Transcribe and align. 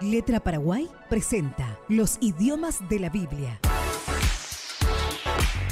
Letra 0.00 0.40
Paraguay 0.40 0.88
presenta 1.10 1.78
Los 1.88 2.16
idiomas 2.20 2.78
de 2.88 2.98
la 2.98 3.10
Biblia. 3.10 3.60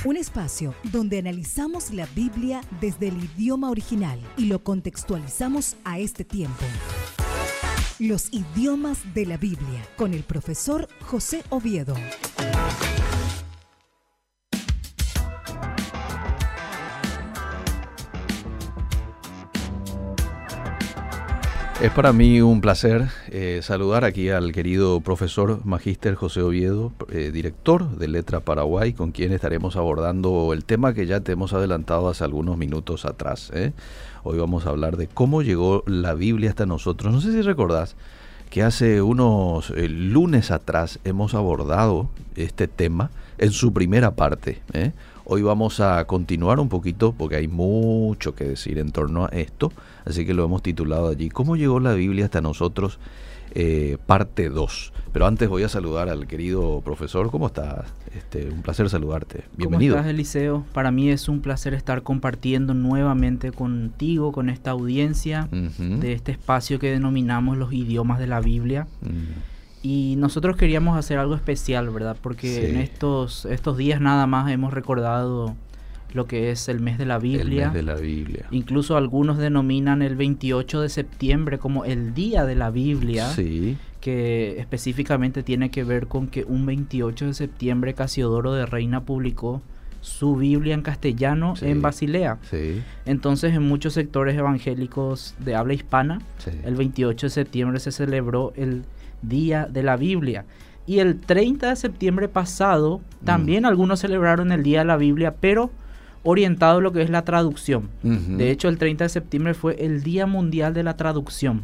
Un 0.05 0.19
espacio 0.19 0.75
donde 0.85 1.19
analizamos 1.19 1.95
la 1.95 2.07
Biblia 2.15 2.61
desde 2.79 3.09
el 3.09 3.25
idioma 3.25 3.71
original 3.71 4.21
y 4.37 4.45
lo 4.45 4.63
contextualizamos 4.63 5.77
a 5.85 5.99
este 5.99 6.25
tiempo. 6.25 6.65
Los 7.99 8.29
idiomas 8.31 8.99
de 9.15 9.25
la 9.25 9.39
Biblia 9.39 9.83
con 9.97 10.13
el 10.13 10.25
profesor 10.25 10.89
José 11.01 11.43
Oviedo. 11.49 11.95
Es 21.81 21.93
para 21.93 22.13
mí 22.13 22.41
un 22.41 22.61
placer 22.61 23.07
eh, 23.29 23.61
saludar 23.63 24.05
aquí 24.05 24.31
al 24.31 24.51
querido 24.51 25.01
profesor 25.01 25.65
Magíster 25.65 26.17
José 26.17 26.43
Oviedo, 26.43 26.91
eh, 27.09 27.31
director 27.33 27.89
de 27.99 28.09
Letra 28.09 28.41
Paraguay, 28.41 28.95
con 28.95 29.13
quien 29.13 29.33
estaremos 29.33 29.77
abordando 29.77 30.53
el 30.53 30.65
tema 30.65 30.93
que 30.93 31.07
ya 31.07 31.21
te 31.21 31.31
hemos 31.31 31.53
adelantado 31.53 32.09
hace 32.09 32.25
algunos 32.25 32.59
minutos 32.59 33.05
atrás. 33.05 33.53
¿eh? 33.55 33.71
Hoy 34.25 34.39
vamos 34.39 34.67
a 34.67 34.71
hablar 34.71 34.97
de 34.97 35.07
cómo 35.07 35.43
llegó 35.43 35.85
la 35.87 36.15
Biblia 36.15 36.51
hasta 36.51 36.67
nosotros. 36.67 37.13
No 37.13 37.21
sé 37.21 37.31
si 37.31 37.43
recordás 37.43 37.95
que 38.51 38.65
hace 38.65 39.01
unos 39.01 39.71
lunes 39.71 40.51
atrás 40.51 40.99
hemos 41.05 41.35
abordado 41.35 42.09
este 42.35 42.67
tema 42.67 43.13
en 43.39 43.53
su 43.53 43.73
primera 43.73 44.17
parte. 44.17 44.63
Hoy 45.27 45.43
vamos 45.43 45.79
a 45.79 46.05
continuar 46.07 46.59
un 46.59 46.69
poquito 46.69 47.13
porque 47.13 47.37
hay 47.37 47.47
mucho 47.47 48.35
que 48.35 48.45
decir 48.45 48.79
en 48.79 48.91
torno 48.91 49.27
a 49.27 49.29
esto, 49.29 49.71
así 50.05 50.27
que 50.27 50.35
lo 50.35 50.45
hemos 50.45 50.63
titulado 50.63 51.09
allí, 51.09 51.29
¿Cómo 51.29 51.57
llegó 51.57 51.81
la 51.81 51.95
Biblia 51.95 52.25
hasta 52.25 52.41
nosotros? 52.41 52.99
Eh, 53.55 53.97
parte 54.07 54.51
2. 54.51 54.93
Pero 55.13 55.27
antes 55.27 55.49
voy 55.49 55.63
a 55.63 55.69
saludar 55.69 56.09
al 56.09 56.27
querido 56.27 56.83
profesor. 56.83 57.31
¿Cómo 57.31 57.47
estás? 57.47 57.87
Este, 58.15 58.49
un 58.51 58.63
placer 58.63 58.89
saludarte. 58.91 59.45
Bienvenido. 59.57 59.95
¿Cómo 59.95 60.01
estás, 60.03 60.15
Eliseo? 60.15 60.65
Para 60.73 60.91
mí 60.91 61.11
es 61.11 61.29
un 61.29 61.41
placer 61.41 61.75
estar 61.75 62.03
compartiendo 62.03 62.75
nuevamente 62.75 63.51
contigo, 63.51 64.33
con 64.33 64.51
esta 64.51 64.73
audiencia 64.73 65.49
de 65.51 66.13
este 66.13 66.33
espacio 66.33 66.79
que 66.79 66.91
denominamos 66.91 67.57
los 67.57 67.73
idiomas 67.73 68.19
de 68.19 68.27
la 68.27 68.41
Biblia. 68.41 68.87
Y 69.83 70.17
nosotros 70.19 70.57
queríamos 70.57 70.99
hacer 70.99 71.19
algo 71.19 71.35
especial, 71.35 71.89
¿verdad? 71.91 72.17
Porque 72.21 72.69
en 72.71 72.77
estos, 72.77 73.47
estos 73.47 73.77
días 73.77 74.01
nada 74.01 74.27
más 74.27 74.51
hemos 74.51 74.75
recordado 74.75 75.55
lo 76.13 76.27
que 76.27 76.51
es 76.51 76.69
el 76.69 76.81
mes 76.81 76.99
de 76.99 77.07
la 77.07 77.19
Biblia. 77.19 77.67
El 77.67 77.69
mes 77.69 77.75
de 77.75 77.83
la 77.83 77.95
Biblia. 77.95 78.47
Incluso 78.51 78.97
algunos 78.97 79.39
denominan 79.39 80.03
el 80.03 80.17
28 80.17 80.81
de 80.81 80.89
septiembre 80.89 81.59
como 81.59 81.85
el 81.85 82.15
día 82.15 82.45
de 82.45 82.55
la 82.55 82.71
Biblia. 82.71 83.31
Sí. 83.31 83.77
Que 84.01 84.59
específicamente 84.59 85.43
tiene 85.43 85.71
que 85.71 85.85
ver 85.85 86.07
con 86.07 86.29
que 86.29 86.45
un 86.45 86.65
28 86.67 87.27
de 87.27 87.35
septiembre 87.35 87.95
Casiodoro 87.95 88.53
de 88.55 88.65
Reina 88.65 89.03
publicó 89.03 89.61
su 90.01 90.37
Biblia 90.37 90.75
en 90.75 90.83
castellano 90.83 91.55
en 91.61 91.83
Basilea. 91.83 92.39
Sí. 92.49 92.83
Entonces, 93.05 93.55
en 93.55 93.63
muchos 93.63 93.95
sectores 93.95 94.37
evangélicos 94.37 95.35
de 95.39 95.57
habla 95.57 95.75
hispana, 95.75 96.21
el 96.65 96.77
28 96.77 97.27
de 97.27 97.31
septiembre 97.31 97.81
se 97.81 97.93
celebró 97.93 98.53
el 98.57 98.85
Día 99.23 99.67
de 99.67 99.83
la 99.83 99.97
Biblia. 99.97 100.45
Y 100.87 101.01
el 101.01 101.21
30 101.21 101.71
de 101.71 101.77
septiembre 101.77 102.29
pasado 102.29 103.01
también 103.25 103.67
algunos 103.67 104.01
celebraron 104.01 104.53
el 104.53 104.63
Día 104.63 104.79
de 104.79 104.85
la 104.87 104.97
Biblia, 104.97 105.35
pero 105.39 105.71
orientado 106.23 106.79
a 106.79 106.81
lo 106.81 106.93
que 106.93 107.03
es 107.03 107.11
la 107.11 107.25
traducción. 107.25 107.89
De 108.03 108.51
hecho, 108.51 108.69
el 108.69 108.79
30 108.79 109.05
de 109.05 109.09
septiembre 109.09 109.55
fue 109.55 109.85
el 109.85 110.03
Día 110.03 110.27
Mundial 110.27 110.75
de 110.75 110.83
la 110.83 110.97
Traducción. 110.97 111.63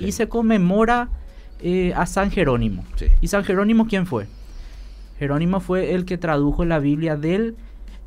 Y 0.00 0.12
se 0.12 0.28
conmemora 0.28 1.08
eh, 1.60 1.92
a 1.96 2.06
San 2.06 2.30
Jerónimo. 2.30 2.84
¿Y 3.20 3.28
San 3.28 3.44
Jerónimo 3.44 3.86
quién 3.86 4.06
fue? 4.06 4.26
Jerónimo 5.18 5.60
fue 5.60 5.94
el 5.94 6.04
que 6.04 6.18
tradujo 6.18 6.64
la 6.64 6.78
Biblia 6.78 7.16
del 7.16 7.56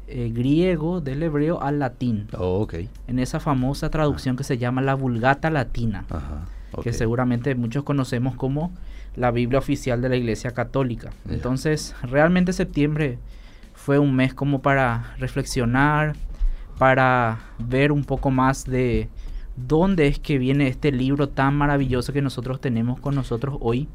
eh, 0.08 0.32
griego, 0.34 1.02
del 1.02 1.24
hebreo 1.24 1.62
al 1.62 1.80
latín. 1.80 2.28
Oh, 2.38 2.68
en 3.08 3.20
esa 3.20 3.40
famosa 3.40 3.90
traducción 3.90 4.38
que 4.38 4.44
se 4.44 4.58
llama 4.58 4.82
la 4.82 4.96
Vulgata 4.96 5.50
Latina. 5.50 6.06
Ajá 6.10 6.48
que 6.82 6.94
seguramente 6.94 7.54
muchos 7.56 7.84
conocemos 7.84 8.36
como 8.36 8.72
la 9.16 9.32
Biblia 9.32 9.60
oficial 9.60 10.02
de 10.02 10.10
la 10.10 10.16
Iglesia 10.16 10.52
Católica. 10.52 11.12
Entonces, 11.30 11.94
realmente 12.04 12.54
septiembre 12.54 13.18
fue 13.82 13.98
un 13.98 14.16
mes 14.16 14.34
como 14.34 14.62
para 14.62 15.16
reflexionar, 15.18 16.16
para 16.78 17.40
ver 17.58 17.92
un 17.92 18.04
poco 18.04 18.30
más 18.30 18.66
de 18.66 19.10
dónde 19.56 20.08
es 20.08 20.20
que 20.20 20.38
viene 20.38 20.68
este 20.68 20.92
libro 20.92 21.30
tan 21.30 21.56
maravilloso 21.56 22.14
que 22.14 22.22
nosotros 22.22 22.62
tenemos 22.62 23.00
con 23.00 23.16
nosotros 23.16 23.58
hoy, 23.60 23.88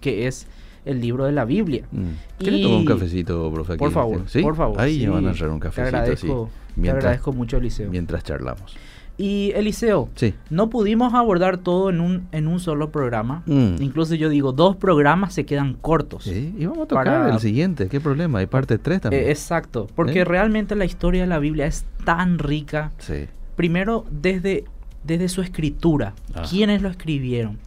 que 0.00 0.26
es 0.26 0.46
el 0.86 1.02
libro 1.02 1.26
de 1.26 1.32
la 1.32 1.44
Biblia. 1.44 1.84
Mm. 1.92 2.06
¿Quieres 2.38 2.62
tomar 2.62 2.78
un 2.78 2.84
cafecito, 2.86 3.52
profe? 3.52 3.76
Por 3.76 3.92
favor, 3.92 4.22
por 4.42 4.56
favor. 4.56 4.80
Ahí 4.80 5.06
van 5.06 5.26
a 5.26 5.30
hacer 5.30 5.48
un 5.48 5.60
cafecito. 5.60 5.90
Te 5.90 5.96
agradezco, 5.96 6.50
te 6.80 6.90
agradezco 6.90 7.32
mucho, 7.32 7.58
Eliseo. 7.58 7.90
Mientras 7.90 8.24
charlamos. 8.24 8.76
Y 9.20 9.50
Eliseo, 9.56 10.08
no 10.48 10.70
pudimos 10.70 11.12
abordar 11.12 11.58
todo 11.58 11.90
en 11.90 12.00
un, 12.00 12.28
en 12.30 12.46
un 12.46 12.60
solo 12.60 12.92
programa. 12.92 13.42
Mm. 13.46 13.82
Incluso 13.82 14.14
yo 14.14 14.28
digo, 14.28 14.52
dos 14.52 14.76
programas 14.76 15.34
se 15.34 15.44
quedan 15.44 15.74
cortos. 15.74 16.22
Sí, 16.22 16.54
y 16.56 16.66
vamos 16.66 16.84
a 16.84 16.86
tocar 16.86 17.30
el 17.30 17.40
siguiente, 17.40 17.88
¿qué 17.88 18.00
problema? 18.00 18.38
Hay 18.38 18.46
parte 18.46 18.78
3 18.78 19.00
también. 19.00 19.24
Eh, 19.24 19.30
exacto, 19.30 19.88
porque 19.96 20.24
realmente 20.24 20.76
la 20.76 20.84
historia 20.84 21.22
de 21.22 21.26
la 21.26 21.40
Biblia 21.40 21.66
es 21.66 21.84
tan 22.04 22.38
rica. 22.38 22.92
Sí. 22.98 23.26
Primero, 23.56 24.06
desde, 24.12 24.64
desde 25.02 25.28
su 25.28 25.42
escritura, 25.42 26.14
quiénes 26.48 26.80
lo 26.80 26.88
escribieron. 26.88 27.58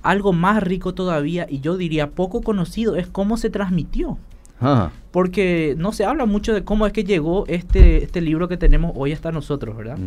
Algo 0.00 0.32
más 0.32 0.62
rico 0.62 0.94
todavía, 0.94 1.46
y 1.50 1.60
yo 1.60 1.76
diría 1.76 2.12
poco 2.12 2.40
conocido, 2.40 2.96
es 2.96 3.08
cómo 3.08 3.36
se 3.36 3.50
transmitió. 3.50 4.16
Porque 5.10 5.74
no 5.78 5.92
se 5.92 6.04
habla 6.04 6.26
mucho 6.26 6.54
de 6.54 6.64
cómo 6.64 6.86
es 6.86 6.92
que 6.92 7.04
llegó 7.04 7.44
este, 7.46 8.02
este 8.02 8.20
libro 8.20 8.48
que 8.48 8.56
tenemos 8.56 8.92
hoy 8.94 9.12
hasta 9.12 9.30
nosotros, 9.30 9.76
¿verdad? 9.76 9.98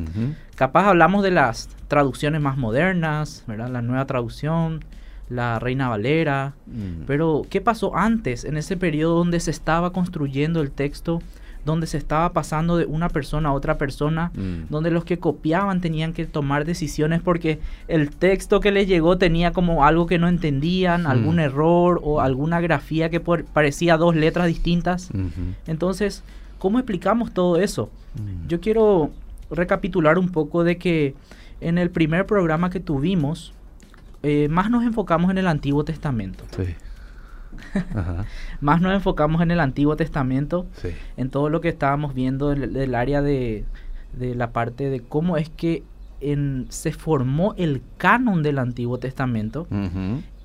Capaz 0.56 0.88
hablamos 0.88 1.24
de 1.24 1.32
las 1.32 1.70
traducciones 1.88 2.42
más 2.42 2.58
modernas, 2.58 3.44
¿verdad? 3.48 3.70
La 3.70 3.82
nueva 3.82 4.06
traducción, 4.06 4.84
la 5.30 5.60
Reina 5.60 5.90
Valera. 5.90 6.54
Mm. 6.66 7.04
Pero, 7.06 7.46
¿qué 7.50 7.62
pasó 7.62 7.96
antes, 7.96 8.46
en 8.46 8.58
ese 8.58 8.78
periodo 8.78 9.18
donde 9.18 9.40
se 9.40 9.52
estaba 9.52 9.92
construyendo 9.94 10.62
el 10.62 10.72
texto? 10.72 11.22
Donde 11.68 11.86
se 11.86 11.98
estaba 11.98 12.32
pasando 12.32 12.78
de 12.78 12.86
una 12.86 13.10
persona 13.10 13.50
a 13.50 13.54
otra 13.54 13.78
persona, 13.78 14.32
mm. 14.34 14.70
donde 14.70 14.90
los 14.90 15.04
que 15.04 15.20
copiaban 15.20 15.82
tenían 15.82 16.14
que 16.14 16.26
tomar 16.26 16.66
decisiones 16.66 17.22
porque 17.22 17.60
el 17.90 18.10
texto 18.10 18.62
que 18.62 18.72
les 18.72 18.88
llegó 18.88 19.18
tenía 19.18 19.52
como 19.52 19.86
algo 19.86 20.08
que 20.08 20.18
no 20.18 20.30
entendían, 20.30 21.04
mm. 21.04 21.08
algún 21.08 21.40
error 21.40 22.00
o 22.02 22.22
alguna 22.22 22.62
grafía 22.62 23.10
que 23.10 23.20
parecía 23.20 23.98
dos 23.98 24.16
letras 24.16 24.48
distintas. 24.48 25.10
Entonces, 25.68 26.24
¿cómo 26.58 26.80
explicamos 26.80 27.34
todo 27.34 27.58
eso? 27.58 27.92
Mm. 28.16 28.48
Yo 28.48 28.62
quiero 28.62 29.12
recapitular 29.52 30.18
un 30.18 30.30
poco 30.30 30.64
de 30.64 30.78
que 30.78 31.16
en 31.60 31.78
el 31.78 31.90
primer 31.90 32.26
programa 32.26 32.70
que 32.70 32.80
tuvimos, 32.80 33.54
eh, 34.24 34.48
más 34.50 34.70
nos 34.70 34.86
enfocamos 34.86 35.32
en 35.32 35.38
el 35.38 35.48
Antiguo 35.48 35.84
Testamento. 35.84 36.46
Sí. 36.56 36.76
Más 38.62 38.82
nos 38.82 38.94
enfocamos 38.94 39.42
en 39.42 39.52
el 39.52 39.60
Antiguo 39.60 39.96
Testamento, 39.96 40.68
en 41.16 41.30
todo 41.30 41.50
lo 41.50 41.62
que 41.62 41.70
estábamos 41.70 42.14
viendo 42.14 42.50
del, 42.50 42.96
área 42.96 43.22
de, 43.22 43.66
la 44.20 44.52
parte 44.52 44.90
de 44.90 45.02
cómo 45.02 45.38
es 45.38 45.50
que 45.50 45.84
se 46.70 46.92
formó 46.92 47.54
el 47.58 47.82
canon 47.98 48.44
del 48.44 48.60
Antiguo 48.60 48.98
Testamento. 48.98 49.68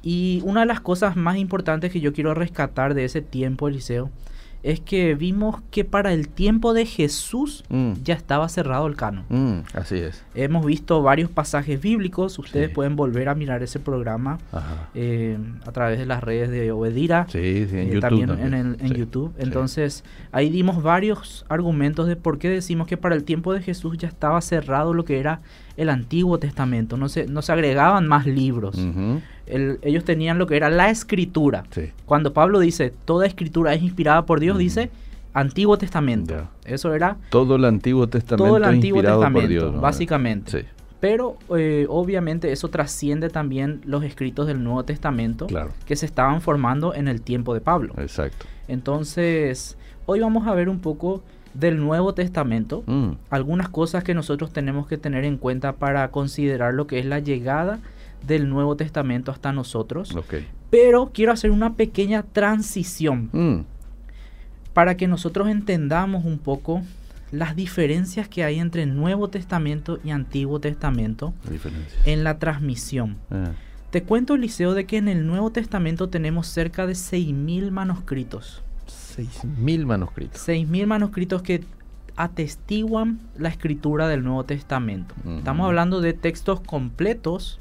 Y 0.02 0.42
una 0.44 0.60
de 0.60 0.66
las 0.66 0.80
cosas 0.80 1.16
más 1.16 1.36
importantes 1.36 1.92
que 1.92 2.00
yo 2.00 2.12
quiero 2.12 2.34
rescatar 2.34 2.94
de 2.94 3.04
ese 3.04 3.22
tiempo, 3.22 3.68
Eliseo, 3.68 4.10
es 4.62 4.80
que 4.80 5.14
vimos 5.14 5.60
que 5.70 5.84
para 5.84 6.12
el 6.12 6.28
tiempo 6.28 6.72
de 6.72 6.86
Jesús 6.86 7.64
mm. 7.68 7.94
ya 8.04 8.14
estaba 8.14 8.48
cerrado 8.48 8.86
el 8.86 8.96
canon. 8.96 9.24
Mm, 9.28 9.60
así 9.74 9.96
es. 9.96 10.24
Hemos 10.34 10.64
visto 10.64 11.02
varios 11.02 11.30
pasajes 11.30 11.80
bíblicos, 11.80 12.38
ustedes 12.38 12.70
pueden 12.70 12.94
volver 12.96 13.28
a 13.28 13.34
mirar 13.34 13.62
ese 13.62 13.80
programa 13.80 14.38
eh, 14.94 15.38
a 15.66 15.72
través 15.72 15.98
de 15.98 16.06
las 16.06 16.22
redes 16.22 16.50
de 16.50 16.70
Obedira, 16.70 17.26
sí, 17.28 17.38
en 17.38 17.74
eh, 17.76 17.86
YouTube 17.86 18.00
también, 18.00 18.76
en, 18.80 18.92
YouTube. 18.94 19.32
Entonces, 19.38 20.04
ahí 20.30 20.50
dimos 20.50 20.82
varios 20.82 21.44
argumentos 21.48 22.06
de 22.06 22.16
por 22.16 22.38
qué 22.38 22.48
decimos 22.48 22.86
que 22.86 22.96
para 22.96 23.14
el 23.14 23.24
tiempo 23.24 23.52
de 23.52 23.62
Jesús 23.62 23.98
ya 23.98 24.08
estaba 24.08 24.40
cerrado 24.40 24.94
lo 24.94 25.04
que 25.04 25.18
era 25.18 25.40
el 25.76 25.88
Antiguo 25.88 26.38
Testamento, 26.38 26.96
no 26.96 27.08
se, 27.08 27.26
no 27.26 27.42
se 27.42 27.52
agregaban 27.52 28.06
más 28.06 28.26
libros. 28.26 28.76
Ellos 29.46 30.04
tenían 30.04 30.38
lo 30.38 30.46
que 30.46 30.56
era 30.56 30.70
la 30.70 30.90
escritura. 30.90 31.64
Cuando 32.06 32.32
Pablo 32.32 32.60
dice, 32.60 32.92
toda 33.04 33.26
escritura 33.26 33.74
es 33.74 33.82
inspirada 33.82 34.24
por 34.26 34.40
Dios, 34.40 34.58
dice 34.58 34.90
Antiguo 35.34 35.78
Testamento. 35.78 36.48
Eso 36.64 36.94
era... 36.94 37.16
Todo 37.30 37.56
el 37.56 37.64
Antiguo 37.64 38.06
Testamento. 38.08 38.44
Todo 38.44 38.56
el 38.56 38.64
Antiguo 38.64 39.02
Testamento, 39.02 39.72
básicamente. 39.72 40.66
Pero 41.00 41.36
eh, 41.56 41.86
obviamente 41.88 42.52
eso 42.52 42.68
trasciende 42.68 43.28
también 43.28 43.80
los 43.84 44.04
escritos 44.04 44.46
del 44.46 44.62
Nuevo 44.62 44.84
Testamento 44.84 45.48
que 45.84 45.96
se 45.96 46.06
estaban 46.06 46.40
formando 46.40 46.94
en 46.94 47.08
el 47.08 47.22
tiempo 47.22 47.54
de 47.54 47.60
Pablo. 47.60 47.94
Exacto. 47.98 48.46
Entonces, 48.68 49.76
hoy 50.06 50.20
vamos 50.20 50.46
a 50.46 50.54
ver 50.54 50.68
un 50.68 50.78
poco 50.78 51.22
del 51.54 51.80
Nuevo 51.80 52.14
Testamento, 52.14 52.82
mm. 52.86 53.10
algunas 53.30 53.68
cosas 53.68 54.04
que 54.04 54.14
nosotros 54.14 54.52
tenemos 54.52 54.86
que 54.86 54.96
tener 54.96 55.24
en 55.24 55.38
cuenta 55.38 55.72
para 55.72 56.08
considerar 56.10 56.72
lo 56.74 56.86
que 56.86 56.98
es 56.98 57.04
la 57.04 57.18
llegada 57.18 57.80
del 58.26 58.48
Nuevo 58.48 58.76
Testamento 58.76 59.30
hasta 59.30 59.52
nosotros. 59.52 60.14
Pero 60.70 61.10
quiero 61.12 61.32
hacer 61.32 61.50
una 61.50 61.74
pequeña 61.74 62.22
transición 62.22 63.28
mm. 63.32 63.64
para 64.72 64.96
que 64.96 65.08
nosotros 65.08 65.48
entendamos 65.48 66.24
un 66.24 66.38
poco 66.38 66.82
las 67.30 67.56
diferencias 67.56 68.28
que 68.28 68.44
hay 68.44 68.58
entre 68.58 68.86
Nuevo 68.86 69.28
Testamento 69.28 69.98
y 70.04 70.10
Antiguo 70.10 70.60
Testamento 70.60 71.32
en 72.04 72.24
la 72.24 72.38
transmisión. 72.38 73.16
Ah. 73.30 73.52
Te 73.90 74.02
cuento, 74.02 74.34
Eliseo, 74.34 74.74
de 74.74 74.86
que 74.86 74.96
en 74.96 75.08
el 75.08 75.26
Nuevo 75.26 75.50
Testamento 75.50 76.08
tenemos 76.08 76.46
cerca 76.46 76.86
de 76.86 76.94
6.000 76.94 77.70
manuscritos. 77.70 78.62
6.000 79.16 79.84
manuscritos. 79.84 80.48
6.000 80.48 80.86
manuscritos 80.86 81.42
que 81.42 81.62
atestiguan 82.16 83.20
la 83.36 83.48
escritura 83.48 84.08
del 84.08 84.22
Nuevo 84.22 84.44
Testamento. 84.44 85.14
Estamos 85.36 85.66
hablando 85.66 86.00
de 86.00 86.12
textos 86.12 86.60
completos, 86.60 87.60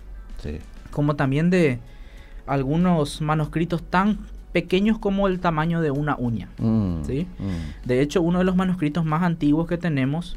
como 0.92 1.16
también 1.16 1.50
de 1.50 1.80
algunos 2.46 3.22
manuscritos 3.22 3.82
tan 3.84 4.20
pequeños 4.52 4.98
como 5.00 5.28
el 5.28 5.40
tamaño 5.40 5.82
de 5.82 5.92
una 5.92 6.16
uña. 6.18 6.50
Mm, 6.58 7.02
mm. 7.02 7.86
De 7.86 8.02
hecho, 8.02 8.22
uno 8.22 8.40
de 8.40 8.46
los 8.46 8.56
manuscritos 8.56 9.06
más 9.06 9.24
antiguos 9.24 9.68
que 9.68 9.78
tenemos 9.78 10.36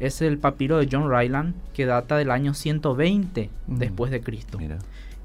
es 0.00 0.20
el 0.20 0.38
papiro 0.38 0.78
de 0.78 0.88
John 0.90 1.08
Ryland, 1.08 1.54
que 1.72 1.86
data 1.86 2.16
del 2.16 2.30
año 2.30 2.54
120 2.54 3.50
mm. 3.66 3.78
después 3.78 4.10
de 4.10 4.20
Cristo. 4.20 4.58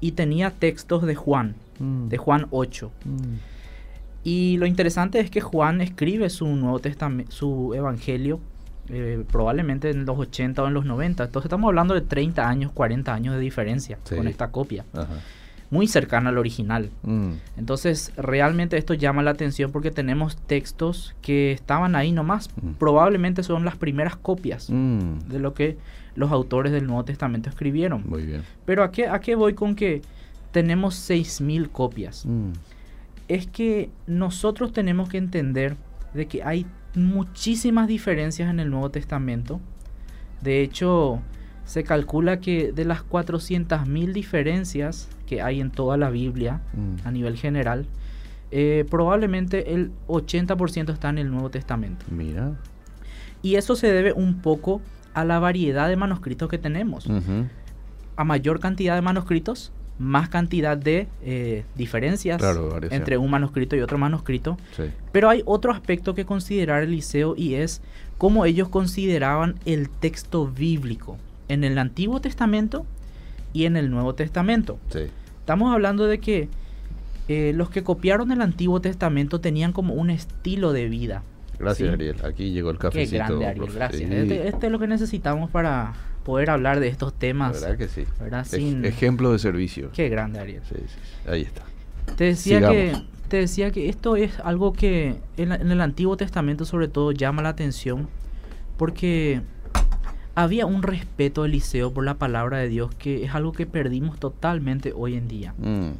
Y 0.00 0.12
tenía 0.12 0.52
textos 0.52 1.02
de 1.02 1.16
Juan, 1.16 1.56
de 1.80 2.16
Juan 2.16 2.46
8. 2.50 2.90
Y 4.22 4.56
lo 4.58 4.66
interesante 4.66 5.18
es 5.20 5.30
que 5.30 5.40
Juan 5.40 5.80
escribe 5.80 6.30
su 6.30 6.46
Nuevo 6.46 6.78
Testamento, 6.78 7.32
su 7.32 7.72
Evangelio, 7.74 8.40
eh, 8.90 9.24
probablemente 9.30 9.90
en 9.90 10.04
los 10.04 10.18
80 10.18 10.62
o 10.62 10.68
en 10.68 10.74
los 10.74 10.84
90. 10.84 11.24
Entonces 11.24 11.46
estamos 11.46 11.68
hablando 11.68 11.94
de 11.94 12.00
30 12.00 12.48
años, 12.48 12.72
40 12.72 13.12
años 13.12 13.34
de 13.34 13.40
diferencia 13.40 13.98
con 14.08 14.26
esta 14.28 14.50
copia. 14.50 14.84
Muy 15.70 15.86
cercana 15.86 16.30
al 16.30 16.38
original. 16.38 16.88
Mm. 17.02 17.32
Entonces, 17.58 18.12
realmente 18.16 18.78
esto 18.78 18.94
llama 18.94 19.22
la 19.22 19.32
atención 19.32 19.70
porque 19.70 19.90
tenemos 19.90 20.38
textos 20.38 21.14
que 21.20 21.52
estaban 21.52 21.94
ahí 21.94 22.10
nomás. 22.10 22.48
Mm. 22.56 22.72
Probablemente 22.78 23.42
son 23.42 23.66
las 23.66 23.76
primeras 23.76 24.16
copias 24.16 24.70
mm. 24.70 25.28
de 25.28 25.38
lo 25.38 25.52
que 25.52 25.76
los 26.14 26.32
autores 26.32 26.72
del 26.72 26.86
Nuevo 26.86 27.04
Testamento 27.04 27.50
escribieron. 27.50 28.02
Muy 28.08 28.22
bien. 28.22 28.44
Pero 28.64 28.82
¿a 28.82 28.90
qué, 28.90 29.08
a 29.08 29.20
qué 29.20 29.34
voy 29.34 29.52
con 29.52 29.74
que 29.74 30.00
tenemos 30.52 30.94
6.000 31.10 31.70
copias? 31.70 32.26
es 33.28 33.46
que 33.46 33.90
nosotros 34.06 34.72
tenemos 34.72 35.08
que 35.08 35.18
entender 35.18 35.76
de 36.14 36.26
que 36.26 36.42
hay 36.42 36.66
muchísimas 36.94 37.88
diferencias 37.88 38.50
en 38.50 38.60
el 38.60 38.70
Nuevo 38.70 38.90
Testamento. 38.90 39.60
De 40.40 40.62
hecho, 40.62 41.20
se 41.64 41.84
calcula 41.84 42.40
que 42.40 42.72
de 42.72 42.84
las 42.84 43.06
400.000 43.06 44.12
diferencias 44.12 45.08
que 45.26 45.42
hay 45.42 45.60
en 45.60 45.70
toda 45.70 45.96
la 45.96 46.10
Biblia 46.10 46.62
mm. 46.72 47.06
a 47.06 47.10
nivel 47.10 47.36
general, 47.36 47.86
eh, 48.50 48.86
probablemente 48.90 49.74
el 49.74 49.92
80% 50.06 50.92
está 50.92 51.10
en 51.10 51.18
el 51.18 51.30
Nuevo 51.30 51.50
Testamento. 51.50 52.06
Mira. 52.10 52.56
Y 53.42 53.56
eso 53.56 53.76
se 53.76 53.92
debe 53.92 54.12
un 54.12 54.40
poco 54.40 54.80
a 55.14 55.24
la 55.24 55.38
variedad 55.38 55.88
de 55.88 55.96
manuscritos 55.96 56.48
que 56.48 56.58
tenemos. 56.58 57.08
A 58.16 58.24
mayor 58.24 58.60
cantidad 58.60 58.94
de 58.94 59.02
manuscritos, 59.02 59.72
más 59.98 60.28
cantidad 60.28 60.76
de 60.76 61.08
eh, 61.22 61.64
diferencias 61.74 62.40
entre 62.90 63.18
un 63.18 63.30
manuscrito 63.30 63.76
y 63.76 63.80
otro 63.80 63.98
manuscrito. 63.98 64.56
Pero 65.12 65.28
hay 65.28 65.42
otro 65.44 65.72
aspecto 65.72 66.14
que 66.14 66.24
considerar 66.24 66.82
el 66.82 66.92
liceo 66.92 67.34
y 67.36 67.54
es 67.54 67.82
cómo 68.16 68.44
ellos 68.44 68.68
consideraban 68.68 69.56
el 69.64 69.88
texto 69.88 70.46
bíblico 70.46 71.16
en 71.48 71.64
el 71.64 71.78
Antiguo 71.78 72.20
Testamento 72.20 72.86
y 73.52 73.64
en 73.64 73.76
el 73.76 73.90
Nuevo 73.90 74.14
Testamento. 74.14 74.78
Estamos 75.40 75.72
hablando 75.72 76.06
de 76.06 76.18
que 76.18 76.48
eh, 77.28 77.52
los 77.54 77.70
que 77.70 77.82
copiaron 77.82 78.32
el 78.32 78.40
Antiguo 78.40 78.80
Testamento 78.80 79.40
tenían 79.40 79.72
como 79.72 79.94
un 79.94 80.10
estilo 80.10 80.72
de 80.72 80.88
vida. 80.88 81.22
Gracias, 81.58 81.92
Ariel. 81.92 82.16
Aquí 82.24 82.52
llegó 82.52 82.70
el 82.70 82.78
cafecito. 82.78 83.10
Qué 83.10 83.16
grande, 83.16 83.46
Ariel. 83.46 83.72
Gracias. 83.72 84.10
Este, 84.10 84.48
este, 84.48 84.66
es 84.66 84.72
lo 84.72 84.78
que 84.78 84.86
necesitamos 84.86 85.50
para 85.50 85.94
poder 86.28 86.50
hablar 86.50 86.78
de 86.78 86.88
estos 86.88 87.14
temas. 87.14 87.58
¿Verdad 87.58 87.78
que 87.78 87.88
sí? 87.88 88.04
ejemplo 88.84 89.32
de 89.32 89.38
servicio. 89.38 89.88
Qué 89.94 90.10
grande, 90.10 90.38
Ariel. 90.38 90.60
Sí, 90.68 90.74
sí, 90.76 90.98
ahí 91.26 91.40
está. 91.40 91.62
Te 92.16 92.24
decía 92.24 92.60
que 92.68 92.92
te 93.28 93.38
decía 93.38 93.70
que 93.70 93.88
esto 93.88 94.14
es 94.14 94.38
algo 94.40 94.74
que 94.74 95.16
en, 95.38 95.52
el 95.52 95.80
Antiguo 95.80 96.18
Testamento 96.18 96.66
sobre 96.66 96.86
todo 96.86 97.12
llama 97.12 97.40
la 97.40 97.48
atención 97.48 98.08
porque 98.76 99.40
había 100.34 100.66
un 100.66 100.82
respeto 100.82 101.46
Eliseo 101.46 101.94
por 101.94 102.04
la 102.04 102.18
palabra 102.18 102.58
de 102.58 102.68
Dios 102.68 102.94
que 102.94 103.24
es 103.24 103.34
algo 103.34 103.52
que 103.52 103.64
perdimos 103.64 104.20
totalmente 104.20 104.92
hoy 104.94 105.14
en 105.14 105.28
día. 105.28 105.54
Mm. 105.56 105.92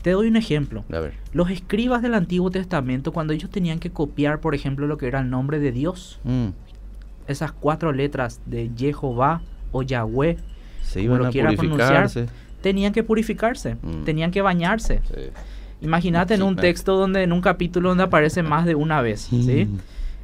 Te 0.00 0.12
doy 0.12 0.28
un 0.28 0.36
ejemplo. 0.36 0.84
A 0.90 1.00
ver. 1.00 1.12
Los 1.34 1.50
escribas 1.50 2.00
del 2.00 2.14
Antiguo 2.14 2.50
Testamento, 2.50 3.12
cuando 3.12 3.34
ellos 3.34 3.50
tenían 3.50 3.78
que 3.78 3.90
copiar, 3.90 4.40
por 4.40 4.54
ejemplo, 4.54 4.86
lo 4.86 4.96
que 4.96 5.06
era 5.06 5.20
el 5.20 5.28
nombre 5.28 5.58
de 5.58 5.70
Dios, 5.70 6.18
mm 6.24 6.48
esas 7.30 7.52
cuatro 7.52 7.92
letras 7.92 8.40
de 8.46 8.70
Jehová 8.76 9.42
o 9.72 9.82
Yahweh, 9.82 10.36
se 10.82 11.00
iban 11.00 11.24
a 11.24 11.30
purificarse. 11.30 12.26
tenían 12.60 12.92
que 12.92 13.02
purificarse, 13.02 13.76
mm. 13.80 14.04
tenían 14.04 14.30
que 14.30 14.42
bañarse. 14.42 15.00
Imagínate 15.80 16.34
en 16.34 16.42
un 16.42 16.56
texto 16.56 16.96
donde 16.96 17.22
en 17.22 17.32
un 17.32 17.40
capítulo 17.40 17.90
donde 17.90 18.04
aparece 18.04 18.42
más 18.42 18.66
de 18.66 18.74
una 18.74 19.00
vez, 19.00 19.20
¿sí? 19.20 19.68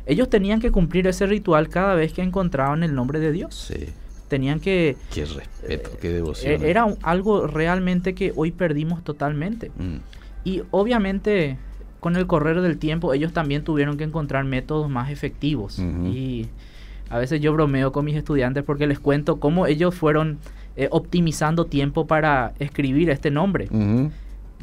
Ellos 0.06 0.30
tenían 0.30 0.60
que 0.60 0.70
cumplir 0.70 1.08
ese 1.08 1.26
ritual 1.26 1.68
cada 1.68 1.94
vez 1.94 2.12
que 2.12 2.22
encontraban 2.22 2.84
el 2.84 2.94
nombre 2.94 3.18
de 3.18 3.32
Dios. 3.32 3.72
Tenían 4.28 4.60
que... 4.60 4.96
Qué 5.12 5.24
respeto, 5.24 5.90
qué 6.00 6.10
devoción. 6.10 6.62
E-, 6.62 6.70
era 6.70 6.86
algo 7.02 7.46
realmente 7.46 8.14
que 8.14 8.32
hoy 8.36 8.52
perdimos 8.52 9.02
totalmente. 9.02 9.70
Mm. 9.70 9.96
Y 10.44 10.62
obviamente 10.70 11.58
con 12.00 12.14
el 12.14 12.28
correr 12.28 12.60
del 12.60 12.78
tiempo 12.78 13.12
ellos 13.14 13.32
también 13.32 13.64
tuvieron 13.64 13.96
que 13.96 14.04
encontrar 14.04 14.44
métodos 14.44 14.88
más 14.88 15.10
efectivos. 15.10 15.78
Y 15.78 16.46
a 17.08 17.18
veces 17.18 17.40
yo 17.40 17.52
bromeo 17.52 17.92
con 17.92 18.04
mis 18.04 18.16
estudiantes 18.16 18.64
porque 18.64 18.86
les 18.86 18.98
cuento 18.98 19.38
cómo 19.38 19.66
ellos 19.66 19.94
fueron 19.94 20.38
eh, 20.76 20.88
optimizando 20.90 21.66
tiempo 21.66 22.06
para 22.06 22.52
escribir 22.58 23.10
este 23.10 23.30
nombre. 23.30 23.68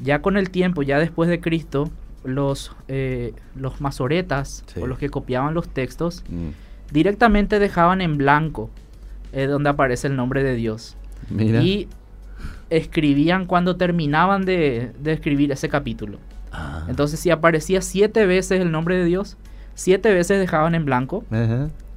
Ya 0.02 0.22
con 0.22 0.38
el 0.38 0.50
tiempo, 0.50 0.82
ya 0.82 1.00
después 1.00 1.30
de 1.30 1.40
Cristo, 1.40 1.90
los, 2.24 2.76
eh, 2.88 3.34
los 3.56 3.82
masoretas 3.82 4.64
o 4.80 4.88
los 4.88 4.98
que 4.98 5.10
copiaban 5.10 5.54
los 5.54 5.68
textos 5.68 6.24
mm. 6.30 6.50
directamente 6.92 7.60
dejaban 7.60 8.02
en 8.02 8.18
blanco 8.18 8.70
eh, 9.32 9.48
donde 9.48 9.70
aparece 9.70 10.08
el 10.08 10.16
nombre 10.16 10.44
de 10.44 10.56
Dios. 10.56 10.96
Y 11.32 11.88
escribían 12.70 13.46
cuando 13.46 13.78
terminaban 13.78 14.46
de, 14.46 14.92
escribir 15.06 15.52
ese 15.52 15.70
capítulo. 15.70 16.20
Ah. 16.52 16.86
Entonces 16.90 17.20
si 17.20 17.30
aparecía 17.30 17.82
siete 17.82 18.26
veces 18.26 18.62
el 18.62 18.72
nombre 18.72 18.98
de 18.98 19.06
Dios, 19.06 19.38
siete 19.74 20.14
veces 20.14 20.40
dejaban 20.40 20.76
en 20.76 20.86
blanco 20.86 21.24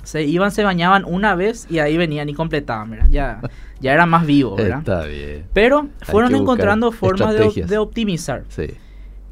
se 0.07 0.23
iban, 0.23 0.53
se 0.53 0.63
bañaban 0.63 1.05
una 1.05 1.35
vez 1.35 1.67
y 1.69 1.81
ahí 1.81 1.97
venían 1.97 2.29
y 2.29 2.35
completaban, 2.35 2.91
¿verdad? 2.91 3.09
Ya, 3.11 3.41
ya 3.81 3.93
era 3.93 4.07
más 4.07 4.25
vivo, 4.25 4.55
¿verdad? 4.55 4.79
Está 4.79 5.05
bien. 5.05 5.45
Pero 5.53 5.89
fueron 6.03 6.35
encontrando 6.35 6.93
formas 6.93 7.35
de, 7.35 7.79
optimizar. 7.79 8.45
Sí. 8.49 8.69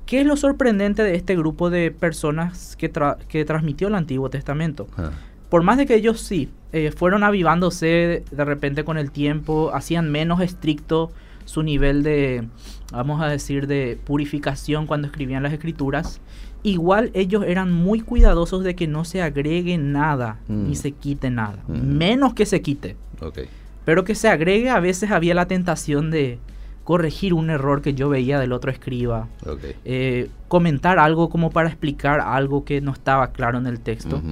¿Qué 0.05 0.21
es 0.21 0.27
lo 0.27 0.37
sorprendente 0.37 1.03
de 1.03 1.15
este 1.15 1.37
grupo 1.37 1.71
de 1.71 1.93
personas 1.93 2.75
que, 2.77 2.91
que 3.29 3.45
transmitió 3.45 3.87
el 3.87 3.95
Antiguo 3.95 4.29
Testamento? 4.31 4.89
Ah. 4.99 5.11
Por 5.49 5.63
más 5.63 5.79
de 5.79 5.87
que 5.87 5.95
ellos 5.95 6.21
sí 6.21 6.51
eh, 6.73 6.91
fueron 6.91 7.23
avivándose 7.23 8.25
de 8.29 8.45
repente 8.45 8.83
con 8.83 8.99
el 8.99 9.13
tiempo, 9.13 9.71
hacían 9.73 10.11
menos 10.11 10.41
estricto 10.41 11.13
su 11.45 11.63
nivel 11.63 12.03
de, 12.03 12.49
vamos 12.91 13.23
a 13.23 13.29
decir, 13.29 13.69
de 13.69 13.97
purificación 14.05 14.89
cuando 14.89 15.07
escribían 15.07 15.45
las 15.45 15.53
escrituras, 15.53 16.21
igual 16.65 17.11
ellos 17.15 17.45
eran 17.47 17.71
muy 17.71 18.01
cuidadosos 18.01 18.65
de 18.65 18.75
que 18.75 18.89
no 18.89 19.05
se 19.05 19.23
agregue 19.23 19.79
nada 19.79 20.41
ni 20.49 20.73
mm. 20.73 20.75
se 20.75 20.93
quite 20.93 21.31
nada, 21.31 21.59
mm. 21.69 21.97
menos 21.97 22.35
que 22.35 22.47
se 22.47 22.61
quite. 22.63 22.97
Pero 23.85 24.05
que 24.05 24.15
se 24.15 24.29
agregue, 24.29 24.71
a 24.71 24.81
veces 24.81 25.11
había 25.11 25.35
la 25.35 25.47
tentación 25.47 26.11
de 26.11 26.39
corregir 26.83 27.35
un 27.35 27.51
error 27.51 27.83
que 27.83 27.95
yo 27.95 28.09
veía 28.09 28.39
del 28.41 28.53
otro 28.53 28.71
escriba, 28.71 29.29
eh, 29.85 30.31
comentar 30.49 30.99
algo 30.99 31.29
como 31.29 31.51
para 31.51 31.69
explicar 31.69 32.21
algo 32.21 32.65
que 32.65 32.81
no 32.81 32.93
estaba 32.93 33.29
claro 33.29 33.59
en 33.59 33.67
el 33.67 33.79
texto. 33.81 34.23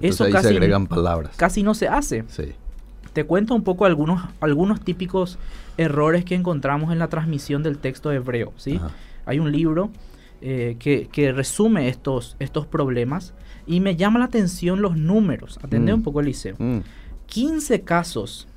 Eso 0.00 0.24
ahí 0.24 0.32
casi, 0.32 0.48
se 0.48 0.54
agregan 0.54 0.86
palabras. 0.86 1.36
Casi 1.36 1.62
no 1.62 1.74
se 1.74 1.88
hace. 1.88 2.24
Te 3.14 3.24
cuento 3.24 3.54
un 3.54 3.64
poco 3.64 3.86
algunos, 3.86 4.22
algunos 4.40 4.80
típicos 4.82 5.38
errores 5.78 6.24
que 6.24 6.34
encontramos 6.34 6.92
en 6.92 6.98
la 6.98 7.08
transmisión 7.08 7.62
del 7.62 7.78
texto 7.78 8.12
hebreo. 8.12 8.52
¿sí? 8.56 8.78
Hay 9.26 9.38
un 9.38 9.50
libro 9.50 9.90
eh, 10.40 10.76
que, 10.78 11.32
resume 11.32 11.88
estos, 11.88 12.36
estos 12.38 12.66
problemas 12.66 13.34
y 13.66 13.80
me 13.80 13.96
llama 13.96 14.18
la 14.18 14.26
atención 14.26 14.80
los 14.80 14.96
números. 14.96 15.58
Atendé 15.62 15.92
mm. 15.92 15.96
un 15.96 16.02
poco 16.02 16.20
Eliseo. 16.20 16.56
15 17.26 17.78
mm. 17.78 17.80
casos, 17.82 18.48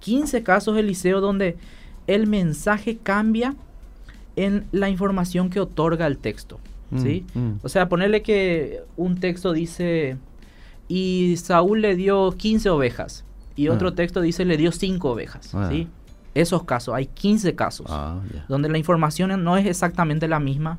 15 0.00 0.42
casos 0.42 0.76
Eliseo 0.76 1.20
donde 1.20 1.56
el 2.06 2.26
mensaje 2.26 2.96
cambia 2.96 3.54
en 4.36 4.66
la 4.72 4.88
información 4.88 5.50
que 5.50 5.60
otorga 5.60 6.06
el 6.06 6.18
texto. 6.18 6.58
Mm, 6.90 7.02
¿sí? 7.02 7.24
O 7.62 7.68
sea, 7.68 7.88
ponerle 7.88 8.22
que 8.22 8.82
un 8.96 9.20
texto 9.20 9.52
dice, 9.52 10.16
y 10.88 11.36
Saúl 11.36 11.82
le 11.82 11.96
dio 11.96 12.32
15 12.32 12.70
ovejas, 12.70 13.24
y 13.56 13.68
otro 13.68 13.88
ah. 13.88 13.94
texto 13.94 14.20
dice, 14.20 14.44
le 14.44 14.56
dio 14.56 14.72
5 14.72 15.10
ovejas. 15.10 15.54
Ah. 15.54 15.68
¿sí? 15.70 15.88
Esos 16.34 16.64
casos, 16.64 16.94
hay 16.94 17.06
15 17.06 17.54
casos, 17.54 17.86
ah, 17.90 18.20
donde 18.48 18.68
la 18.68 18.78
información 18.78 19.42
no 19.42 19.56
es 19.56 19.66
exactamente 19.66 20.28
la 20.28 20.40
misma 20.40 20.78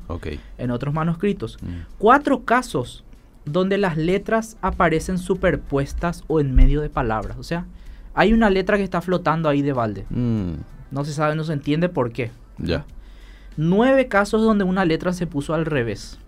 en 0.58 0.70
otros 0.70 0.94
manuscritos. 0.94 1.58
Mm. 1.62 1.96
Cuatro 1.98 2.44
casos 2.44 3.04
donde 3.44 3.78
las 3.78 3.96
letras 3.96 4.56
aparecen 4.62 5.18
superpuestas 5.18 6.24
o 6.28 6.40
en 6.40 6.54
medio 6.54 6.80
de 6.80 6.88
palabras. 6.88 7.36
O 7.38 7.42
sea, 7.42 7.66
hay 8.14 8.32
una 8.32 8.50
letra 8.50 8.76
que 8.76 8.84
está 8.84 9.00
flotando 9.00 9.48
ahí 9.48 9.62
de 9.62 9.72
balde. 9.72 10.06
Mm. 10.10 10.54
No 10.90 11.04
se 11.04 11.12
sabe, 11.12 11.34
no 11.34 11.44
se 11.44 11.52
entiende 11.52 11.88
por 11.88 12.12
qué. 12.12 12.30
Ya. 12.58 12.84
Nueve 13.56 14.08
casos 14.08 14.42
donde 14.42 14.64
una 14.64 14.84
letra 14.84 15.12
se 15.12 15.26
puso 15.26 15.54
al 15.54 15.66
revés. 15.66 16.18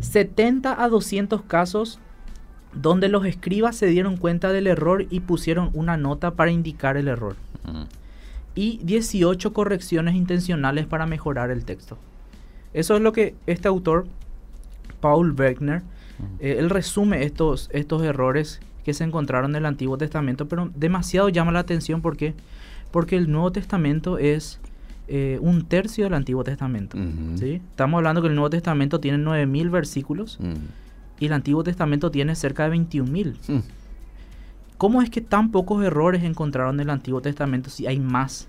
70 0.00 0.74
mm. 0.74 0.80
a 0.80 0.88
200 0.88 1.42
casos 1.42 1.98
donde 2.74 3.08
los 3.08 3.24
escribas 3.26 3.76
se 3.76 3.86
dieron 3.86 4.16
cuenta 4.16 4.52
del 4.52 4.66
error 4.66 5.06
y 5.10 5.20
pusieron 5.20 5.70
una 5.74 5.96
nota 5.96 6.32
para 6.32 6.50
indicar 6.50 6.96
el 6.96 7.08
error. 7.08 7.36
Y 8.54 8.80
18 8.82 9.52
correcciones 9.52 10.14
intencionales 10.14 10.86
para 10.86 11.06
mejorar 11.06 11.50
el 11.50 11.64
texto. 11.64 11.98
Eso 12.74 12.96
es 12.96 13.02
lo 13.02 13.12
que 13.12 13.34
este 13.46 13.68
autor, 13.68 14.06
Paul 15.00 15.32
Wegner, 15.32 15.82
eh, 16.40 16.56
él 16.58 16.70
resume 16.70 17.24
estos, 17.24 17.68
estos 17.72 18.02
errores 18.02 18.60
que 18.84 18.94
se 18.94 19.04
encontraron 19.04 19.52
en 19.52 19.56
el 19.56 19.66
Antiguo 19.66 19.96
Testamento, 19.98 20.48
pero 20.48 20.70
demasiado 20.74 21.28
llama 21.28 21.52
la 21.52 21.60
atención 21.60 22.00
porque, 22.00 22.34
porque 22.90 23.16
el 23.16 23.30
Nuevo 23.30 23.52
Testamento 23.52 24.18
es 24.18 24.60
eh, 25.08 25.38
un 25.40 25.64
tercio 25.64 26.04
del 26.04 26.14
Antiguo 26.14 26.44
Testamento. 26.44 26.96
¿sí? 27.36 27.60
Estamos 27.70 27.98
hablando 27.98 28.22
que 28.22 28.28
el 28.28 28.34
Nuevo 28.34 28.50
Testamento 28.50 29.00
tiene 29.00 29.18
9.000 29.18 29.70
versículos 29.70 30.38
y 31.22 31.26
el 31.26 31.32
Antiguo 31.34 31.62
Testamento 31.62 32.10
tiene 32.10 32.34
cerca 32.34 32.68
de 32.68 32.76
21.000. 32.76 33.36
Mm. 33.46 33.60
¿Cómo 34.76 35.02
es 35.02 35.08
que 35.08 35.20
tan 35.20 35.52
pocos 35.52 35.84
errores 35.84 36.24
encontraron 36.24 36.74
en 36.74 36.80
el 36.80 36.90
Antiguo 36.90 37.20
Testamento 37.20 37.70
si 37.70 37.86
hay 37.86 38.00
más 38.00 38.48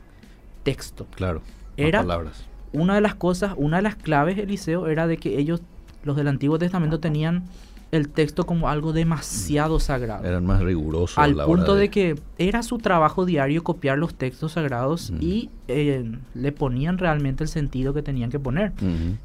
texto? 0.64 1.06
Claro, 1.16 1.44
era 1.78 2.00
palabras. 2.00 2.46
Una 2.72 2.96
de 2.96 3.02
las 3.02 3.14
cosas, 3.14 3.54
una 3.58 3.78
de 3.78 3.84
las 3.84 3.96
claves, 3.96 4.40
Eliseo, 4.40 4.88
era 4.88 5.06
de 5.06 5.18
que 5.18 5.38
ellos, 5.38 5.62
los 6.04 6.16
del 6.16 6.28
Antiguo 6.28 6.58
Testamento, 6.58 7.00
tenían 7.00 7.44
el 7.92 8.10
texto 8.10 8.48
como 8.48 8.68
algo 8.70 8.92
demasiado 8.92 9.78
mm. 9.78 9.80
sagrado. 9.80 10.26
Eran 10.26 10.44
más 10.44 10.64
rigurosos. 10.64 11.20
Al 11.20 11.36
punto 11.36 11.76
de... 11.76 11.92
que 11.92 12.20
era 12.40 12.64
su 12.64 12.80
trabajo 12.80 13.24
diario 13.24 13.64
copiar 13.64 14.00
los 14.00 14.16
textos 14.16 14.54
sagrados 14.54 15.12
mm. 15.12 15.18
y 15.22 15.52
eh, 15.68 16.12
le 16.34 16.52
ponían 16.52 16.98
realmente 16.98 17.44
el 17.44 17.50
sentido 17.50 17.94
que 17.94 18.02
tenían 18.02 18.32
que 18.32 18.40
poner. 18.40 18.74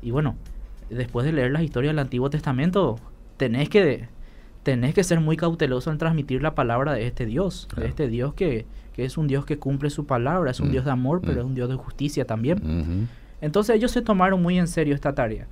Y 0.02 0.10
bueno, 0.10 0.36
después 0.90 1.24
de 1.24 1.32
leer 1.32 1.50
las 1.50 1.62
historias 1.62 1.92
del 1.92 2.00
Antiguo 2.00 2.28
Testamento, 2.28 2.98
tenés 3.38 3.70
que, 3.70 4.08
tenés 4.62 4.94
que 4.94 5.02
ser 5.02 5.20
muy 5.20 5.38
cauteloso 5.38 5.90
en 5.90 5.96
transmitir 5.96 6.42
la 6.42 6.54
palabra 6.54 6.92
de 6.92 7.06
este 7.06 7.24
Dios, 7.24 7.68
de 7.74 7.86
este 7.86 8.08
Dios 8.08 8.34
que, 8.34 8.66
es 8.96 9.16
un 9.16 9.28
Dios 9.28 9.46
que 9.46 9.58
cumple 9.58 9.90
su 9.90 10.06
palabra, 10.06 10.50
es 10.50 10.60
un 10.60 10.68
mm, 10.68 10.72
Dios 10.72 10.84
de 10.84 10.90
amor, 10.90 11.20
pero 11.22 11.36
mm. 11.36 11.38
es 11.38 11.44
un 11.44 11.54
Dios 11.54 11.68
de 11.70 11.76
justicia 11.76 12.26
también. 12.26 13.08
Entonces 13.40 13.76
ellos 13.76 13.92
se 13.92 14.02
tomaron 14.02 14.42
muy 14.42 14.58
en 14.58 14.66
serio 14.66 14.94
esta 14.94 15.14
tarea. 15.14 15.46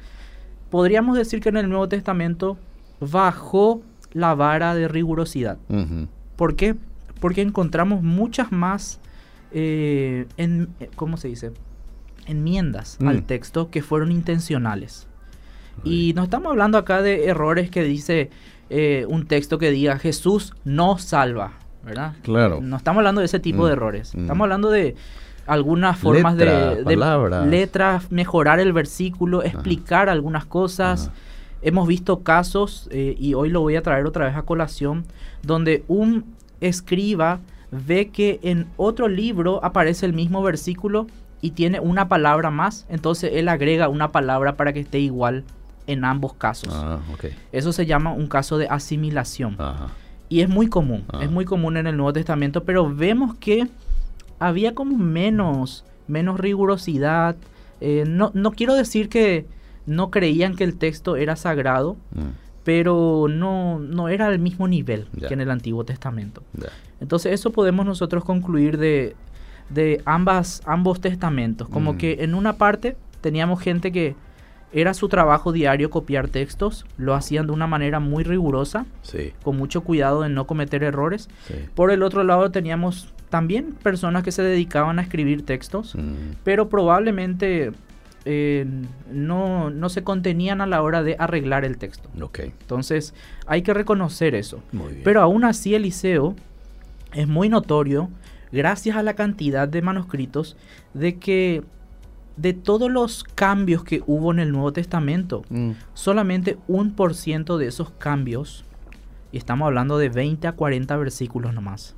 Podríamos 0.69 1.16
decir 1.16 1.40
que 1.40 1.49
en 1.49 1.57
el 1.57 1.69
Nuevo 1.69 1.88
Testamento 1.88 2.59
bajó 3.00 3.83
la 4.12 4.35
vara 4.35 4.75
de 4.75 4.88
rigurosidad. 4.88 5.59
¿Por 6.35 6.57
qué? 6.57 6.75
Porque 7.21 7.40
encontramos 7.40 8.02
muchas 8.02 8.50
más, 8.50 9.00
eh, 9.52 10.26
en, 10.37 10.69
¿cómo 10.97 11.16
se 11.16 11.28
dice? 11.28 11.52
Enmiendas 12.26 12.99
al 13.00 13.19
mm. 13.19 13.23
texto 13.23 13.71
que 13.71 13.81
fueron 13.81 14.11
intencionales. 14.11 15.07
Y 15.85 16.12
no 16.14 16.25
estamos 16.25 16.50
hablando 16.50 16.78
acá 16.78 17.02
de 17.02 17.26
errores 17.26 17.71
que 17.71 17.83
dice 17.83 18.30
eh, 18.68 19.06
un 19.09 19.26
texto 19.26 19.59
que 19.59 19.71
diga 19.71 19.99
Jesús 19.99 20.54
no 20.64 20.99
salva, 20.99 21.52
¿verdad? 21.85 22.14
Claro. 22.23 22.61
No 22.61 22.76
estamos 22.76 22.99
hablando 23.00 23.21
de 23.21 23.26
ese 23.26 23.38
tipo 23.38 23.66
de 23.66 23.73
mm, 23.73 23.76
errores. 23.76 24.14
Mm. 24.14 24.21
Estamos 24.21 24.45
hablando 24.45 24.71
de 24.71 24.97
algunas 25.47 25.99
formas 25.99 26.37
de, 26.37 26.85
letras, 27.49 28.11
mejorar 28.11 28.59
el 28.59 28.73
versículo, 28.73 29.45
explicar 29.45 30.09
algunas 30.09 30.45
cosas. 30.45 31.11
Hemos 31.62 31.87
visto 31.87 32.21
casos, 32.21 32.88
eh, 32.90 33.14
y 33.18 33.35
hoy 33.35 33.50
lo 33.50 33.61
voy 33.61 33.76
a 33.76 33.83
traer 33.83 34.06
otra 34.06 34.26
vez 34.26 34.37
a 34.37 34.42
colación, 34.42 35.04
donde 35.42 35.85
un 35.88 36.25
escriba 36.61 37.40
ve 37.71 38.09
que 38.09 38.40
en 38.42 38.66
otro 38.76 39.09
libro 39.09 39.64
aparece 39.64 40.06
el 40.06 40.12
mismo 40.12 40.42
versículo 40.42 41.06
y 41.40 41.52
tiene 41.52 41.80
una 41.80 42.09
palabra 42.09 42.50
más, 42.50 42.87
entonces 42.88 43.33
él 43.35 43.49
agrega 43.49 43.88
una 43.88 44.11
palabra 44.12 44.56
para 44.56 44.73
que 44.73 44.80
esté 44.80 44.99
igual 44.99 45.45
en 45.87 46.05
ambos 46.05 46.35
casos. 46.35 46.73
Ah, 46.75 46.99
Eso 47.52 47.73
se 47.73 47.87
llama 47.87 48.12
un 48.12 48.26
caso 48.26 48.59
de 48.59 48.66
asimilación. 48.69 49.57
Y 50.28 50.40
es 50.40 50.49
muy 50.49 50.69
común, 50.69 51.05
ah. 51.12 51.21
es 51.23 51.31
muy 51.31 51.45
común 51.45 51.76
en 51.76 51.87
el 51.87 51.97
Nuevo 51.97 52.12
Testamento, 52.12 52.64
pero 52.64 52.93
vemos 52.93 53.37
que 53.37 53.69
había 54.38 54.75
como 54.75 54.97
menos, 54.99 55.85
menos 56.09 56.40
rigurosidad. 56.40 57.37
Eh, 57.81 58.05
no, 58.07 58.33
no, 58.35 58.50
quiero 58.50 58.75
decir 58.75 59.09
que 59.09 59.47
no 59.87 60.11
creían 60.11 60.57
que 60.57 60.64
el 60.64 60.76
texto 60.76 61.16
era 61.16 61.37
sagrado, 61.37 61.97
mm. 62.12 62.64
pero 62.64 63.26
no, 63.31 63.78
no 63.78 64.09
era 64.09 64.26
al 64.26 64.40
mismo 64.40 64.66
nivel 64.66 65.07
que 65.28 65.33
en 65.33 65.40
el 65.40 65.50
Antiguo 65.50 65.85
Testamento. 65.85 66.43
Entonces 67.00 67.33
eso 67.33 67.50
podemos 67.52 67.87
nosotros 67.87 68.25
concluir 68.25 68.78
de, 68.78 69.14
de 69.71 70.02
ambas, 70.05 70.61
ambos 70.66 71.00
testamentos, 71.00 71.69
como 71.69 71.93
mm. 71.93 71.99
que 71.99 72.16
en 72.25 72.35
una 72.35 72.55
parte 72.55 72.97
teníamos 73.21 73.61
gente 73.61 73.93
que 73.93 74.16
era 74.73 74.94
su 74.94 75.08
trabajo 75.08 75.52
diario 75.52 75.90
copiar 75.90 76.28
textos, 76.28 76.87
lo 76.99 77.14
hacían 77.14 77.46
de 77.46 77.52
una 77.52 77.66
manera 77.66 78.00
muy 78.00 78.25
rigurosa, 78.25 78.87
con 79.42 79.56
mucho 79.56 79.82
cuidado 79.82 80.23
de 80.23 80.28
no 80.28 80.46
cometer 80.46 80.82
errores. 80.82 81.28
Por 81.75 81.90
el 81.90 82.02
otro 82.02 82.25
lado 82.25 82.50
teníamos 82.50 83.12
también 83.28 83.73
personas 83.82 84.23
que 84.23 84.32
se 84.32 84.42
dedicaban 84.42 84.99
a 84.99 85.02
escribir 85.02 85.44
textos, 85.44 85.94
mm. 85.94 86.37
pero 86.44 86.68
probablemente 86.68 87.73
eh, 88.25 88.66
no, 89.11 89.70
no, 89.70 89.88
se 89.88 90.02
contenían 90.02 90.61
a 90.61 90.66
la 90.66 90.82
hora 90.82 91.02
de 91.02 91.16
arreglar 91.18 91.64
el 91.64 91.78
texto. 91.78 92.08
Entonces 92.38 93.14
hay 93.46 93.62
que 93.62 93.73
reconocer 93.73 94.35
eso. 94.35 94.61
Pero 95.04 95.23
aún 95.23 95.44
así 95.44 95.75
Eliseo 95.75 96.35
es 97.14 97.28
muy 97.28 97.49
notorio, 97.49 98.11
gracias 98.50 98.96
a 98.96 99.02
la 99.02 99.14
cantidad 99.14 99.68
de 99.68 99.80
manuscritos, 99.80 100.56
de 100.92 101.16
que 101.18 101.62
de 102.37 102.52
todos 102.52 102.90
los 102.90 103.25
cambios 103.25 103.83
que 103.83 104.02
hubo 104.07 104.33
en 104.33 104.38
el 104.38 104.52
Nuevo 104.52 104.73
Testamento, 104.73 105.45
mm. 105.49 105.73
solamente 105.95 106.59
un 106.69 106.93
por 106.93 107.14
ciento 107.14 107.59
de 107.59 107.66
esos 107.66 107.90
cambios, 107.90 108.64
y 109.33 109.38
estamos 109.38 109.66
hablando 109.66 109.99
de 109.99 110.09
20 110.09 110.47
a 110.47 110.52
40 110.52 110.97
versículos 110.97 111.55
nomás, 111.55 111.95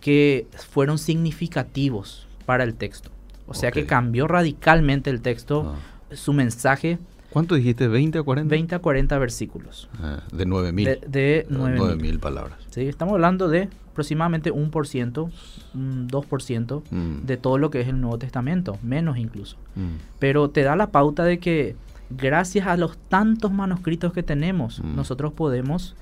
que 0.00 0.46
fueron 0.70 0.98
significativos 0.98 2.26
para 2.46 2.64
el 2.64 2.74
texto. 2.74 3.10
O 3.46 3.54
sea 3.54 3.70
que 3.70 3.86
cambió 3.86 4.26
radicalmente 4.26 5.10
el 5.10 5.20
texto, 5.20 5.74
ah. 5.74 6.14
su 6.14 6.32
mensaje. 6.32 6.98
¿Cuánto 7.30 7.54
dijiste? 7.54 7.88
¿20 7.88 8.20
a 8.20 8.22
40? 8.22 8.50
20 8.50 8.74
a 8.74 8.78
40 8.78 9.18
versículos. 9.18 9.88
Ah, 10.00 10.22
de 10.32 10.46
9000. 10.46 10.84
De, 10.84 11.00
de 11.06 11.46
9000 11.50 12.20
palabras. 12.20 12.58
Sí, 12.70 12.82
estamos 12.82 13.14
hablando 13.14 13.48
de 13.48 13.68
aproximadamente 13.94 14.50
un 14.50 14.70
por 14.70 14.88
ciento, 14.88 15.30
un 15.72 16.08
2% 16.08 16.82
mm. 16.90 17.26
de 17.26 17.36
todo 17.36 17.58
lo 17.58 17.70
que 17.70 17.80
es 17.80 17.88
el 17.88 18.00
Nuevo 18.00 18.18
Testamento, 18.18 18.76
menos 18.82 19.16
incluso. 19.16 19.56
Mm. 19.76 20.18
Pero 20.18 20.50
te 20.50 20.62
da 20.64 20.74
la 20.74 20.90
pauta 20.90 21.24
de 21.24 21.38
que 21.38 21.76
gracias 22.10 22.66
a 22.66 22.76
los 22.76 22.98
tantos 23.08 23.52
manuscritos 23.52 24.12
que 24.12 24.24
tenemos, 24.24 24.82
mm. 24.82 24.96
nosotros 24.96 25.32
podemos 25.32 25.94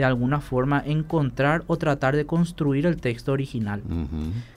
de 0.00 0.06
alguna 0.06 0.40
forma 0.40 0.82
encontrar 0.86 1.62
o 1.66 1.76
tratar 1.76 2.16
de 2.16 2.24
construir 2.24 2.86
el 2.86 2.96
texto 2.96 3.32
original. 3.32 3.82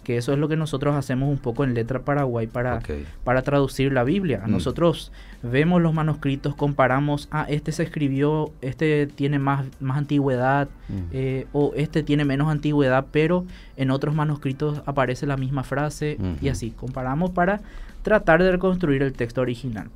Que 0.04 0.16
eso 0.16 0.32
es 0.32 0.40
lo 0.40 0.48
que 0.48 0.56
nosotros 0.56 0.96
hacemos 0.96 1.30
un 1.30 1.38
poco 1.38 1.66
en 1.66 1.74
Letra 1.74 2.00
Paraguay 2.00 2.48
para, 2.48 2.80
para 3.26 3.42
traducir 3.42 3.92
la 3.92 4.06
Biblia. 4.06 4.42
Mm. 4.46 4.52
Nosotros 4.52 5.12
vemos 5.42 5.82
los 5.82 5.94
manuscritos, 5.94 6.56
comparamos, 6.56 7.28
ah, 7.32 7.46
este 7.50 7.74
se 7.74 7.84
escribió, 7.84 8.52
este 8.62 9.06
tiene 9.08 9.38
más, 9.38 9.66
más 9.82 9.98
antigüedad 9.98 10.70
mm. 10.88 10.94
eh, 11.12 11.48
o 11.52 11.74
este 11.76 12.04
tiene 12.04 12.24
menos 12.24 12.50
antigüedad, 12.50 13.06
pero 13.12 13.46
en 13.76 13.92
otros 13.92 14.16
manuscritos 14.16 14.82
aparece 14.86 15.28
la 15.28 15.36
misma 15.36 15.64
frase 15.64 16.18
y 16.42 16.48
así. 16.48 16.72
Comparamos 16.72 17.32
para 17.32 17.60
tratar 18.04 18.44
de 18.44 18.52
reconstruir 18.52 19.02
el 19.02 19.14
texto 19.14 19.42
original. 19.42 19.90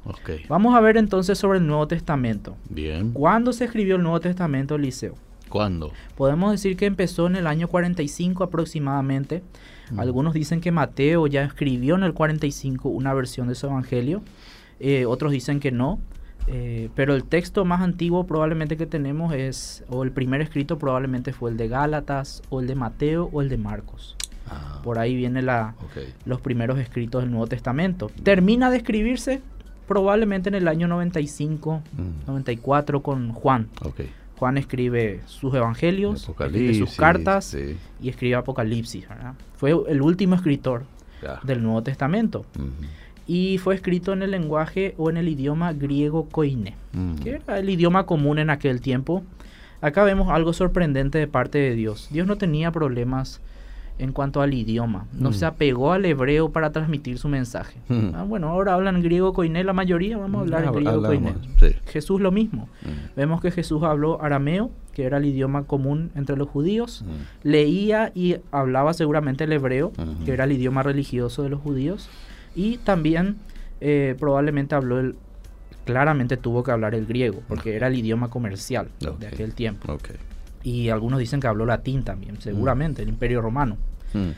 Vamos 0.50 0.76
a 0.76 0.80
ver 0.80 0.98
entonces 0.98 1.38
sobre 1.38 1.60
el 1.60 1.68
Nuevo 1.68 1.88
Testamento. 1.88 2.56
Bien. 2.70 3.12
¿Cuándo 3.12 3.54
se 3.54 3.66
escribió 3.66 3.98
el 3.98 4.02
Nuevo 4.02 4.20
Testamento, 4.20 4.76
Eliseo? 4.76 5.16
¿Cuándo? 5.50 5.92
Podemos 6.16 6.52
decir 6.52 6.78
que 6.78 6.86
empezó 6.86 7.28
en 7.28 7.36
el 7.36 7.48
año 7.48 7.68
45 7.68 8.44
aproximadamente. 8.44 9.44
Mm. 9.92 10.00
Algunos 10.00 10.34
dicen 10.34 10.62
que 10.62 10.72
Mateo 10.72 11.28
ya 11.28 11.44
escribió 11.44 11.96
en 11.96 12.04
el 12.04 12.14
45 12.14 12.90
una 12.90 13.14
versión 13.14 13.48
de 13.48 13.56
su 13.56 13.68
evangelio. 13.68 14.22
Eh, 14.80 15.06
otros 15.06 15.32
dicen 15.32 15.60
que 15.60 15.72
no. 15.72 16.00
Eh, 16.50 16.90
pero 16.96 17.14
el 17.14 17.26
texto 17.26 17.66
más 17.66 17.82
antiguo 17.82 18.26
probablemente 18.26 18.78
que 18.78 18.86
tenemos 18.86 19.34
es, 19.34 19.84
o 19.90 20.04
el 20.04 20.12
primer 20.12 20.40
escrito 20.42 20.80
probablemente 20.80 21.34
fue 21.34 21.52
el 21.52 21.58
de 21.58 21.68
Gálatas, 21.68 22.42
o 22.50 22.62
el 22.62 22.68
de 22.68 22.76
Mateo, 22.76 23.30
o 23.34 23.42
el 23.42 23.50
de 23.50 23.58
Marcos. 23.58 24.16
Ah. 24.50 24.80
Por 24.82 24.98
ahí 24.98 25.16
vienen 25.16 25.46
los 26.26 26.42
primeros 26.42 26.80
escritos 26.80 27.22
del 27.22 27.32
Nuevo 27.32 27.48
Testamento. 27.48 28.10
Termina 28.24 28.72
de 28.72 28.78
escribirse 28.78 29.42
probablemente 29.88 30.50
en 30.50 30.56
el 30.56 30.68
año 30.68 30.88
95, 30.88 31.82
94 32.28 33.00
mm. 33.00 33.02
con 33.02 33.34
Juan. 33.34 33.68
Juan 34.38 34.58
escribe 34.58 35.22
sus 35.26 35.54
evangelios, 35.54 36.22
sus 36.22 36.96
cartas 36.96 37.58
y 38.02 38.10
escribe 38.10 38.36
Apocalipsis. 38.36 39.08
Fue 39.56 39.76
el 39.88 40.02
último 40.02 40.36
escritor 40.36 40.84
del 41.44 41.64
Nuevo 41.64 41.82
Testamento. 41.84 42.46
Y 43.26 43.58
fue 43.58 43.76
escrito 43.76 44.14
en 44.14 44.22
el 44.22 44.32
lenguaje 44.32 44.94
o 44.98 45.10
en 45.10 45.18
el 45.18 45.28
idioma 45.28 45.74
griego 45.74 46.30
koine, 46.30 46.76
que 47.24 47.32
era 47.32 47.60
el 47.60 47.70
idioma 47.70 48.06
común 48.06 48.40
en 48.40 48.50
aquel 48.50 48.80
tiempo. 48.80 49.24
Acá 49.82 50.04
vemos 50.04 50.30
algo 50.30 50.54
sorprendente 50.54 51.18
de 51.18 51.28
parte 51.28 51.58
de 51.58 51.76
Dios. 51.76 52.08
Dios 52.12 52.26
no 52.26 52.38
tenía 52.38 52.72
problemas 52.72 53.42
en 54.00 54.12
cuanto 54.12 54.42
al 54.42 54.54
idioma. 54.54 55.08
No 55.14 55.34
se 55.34 55.46
apegó 55.46 55.92
al 55.92 56.06
hebreo 56.06 56.50
para 56.50 56.72
transmitir 56.72 57.18
su 57.18 57.28
mensaje. 57.30 57.80
Ah, 58.14 58.24
bueno, 58.28 58.50
ahora 58.50 58.74
hablan 58.74 59.02
griego 59.02 59.34
koiné 59.34 59.64
la 59.64 59.74
mayoría, 59.74 60.18
vamos 60.18 60.40
a 60.40 60.42
hablar 60.42 60.66
en 60.66 60.72
griego 60.74 61.02
koiné. 61.02 61.34
Jesús 61.88 62.22
lo 62.22 62.32
mismo. 62.32 62.70
Vemos 63.16 63.42
que 63.42 63.52
Jesús 63.52 63.84
habló 63.84 64.22
arameo, 64.22 64.72
que 64.94 65.04
era 65.04 65.18
el 65.18 65.26
idioma 65.26 65.64
común 65.64 66.12
entre 66.16 66.38
los 66.38 66.50
judíos. 66.50 67.06
Leía 67.44 68.12
y 68.16 68.38
hablaba 68.52 68.94
seguramente 68.94 69.44
el 69.44 69.54
hebreo, 69.54 69.92
que 70.26 70.34
era 70.34 70.44
el 70.44 70.52
idioma 70.52 70.84
religioso 70.84 71.44
de 71.44 71.50
los 71.50 71.62
judíos. 71.62 72.10
Y 72.56 72.78
también 72.78 73.38
eh, 73.82 74.16
probablemente 74.20 74.74
habló 74.74 75.00
el, 75.00 75.16
claramente 75.86 76.38
tuvo 76.38 76.64
que 76.64 76.72
hablar 76.72 76.96
el 76.96 77.06
griego, 77.06 77.42
porque 77.48 77.76
era 77.76 77.88
el 77.88 77.96
idioma 77.96 78.30
comercial 78.30 78.90
de 79.20 79.28
aquel 79.28 79.54
tiempo. 79.54 79.98
Y 80.64 80.90
algunos 80.90 81.20
dicen 81.20 81.40
que 81.40 81.48
habló 81.48 81.66
latín 81.66 82.04
también, 82.04 82.42
seguramente, 82.42 83.02
el 83.02 83.10
imperio 83.10 83.42
romano. 83.42 83.78
Mm. 84.14 84.32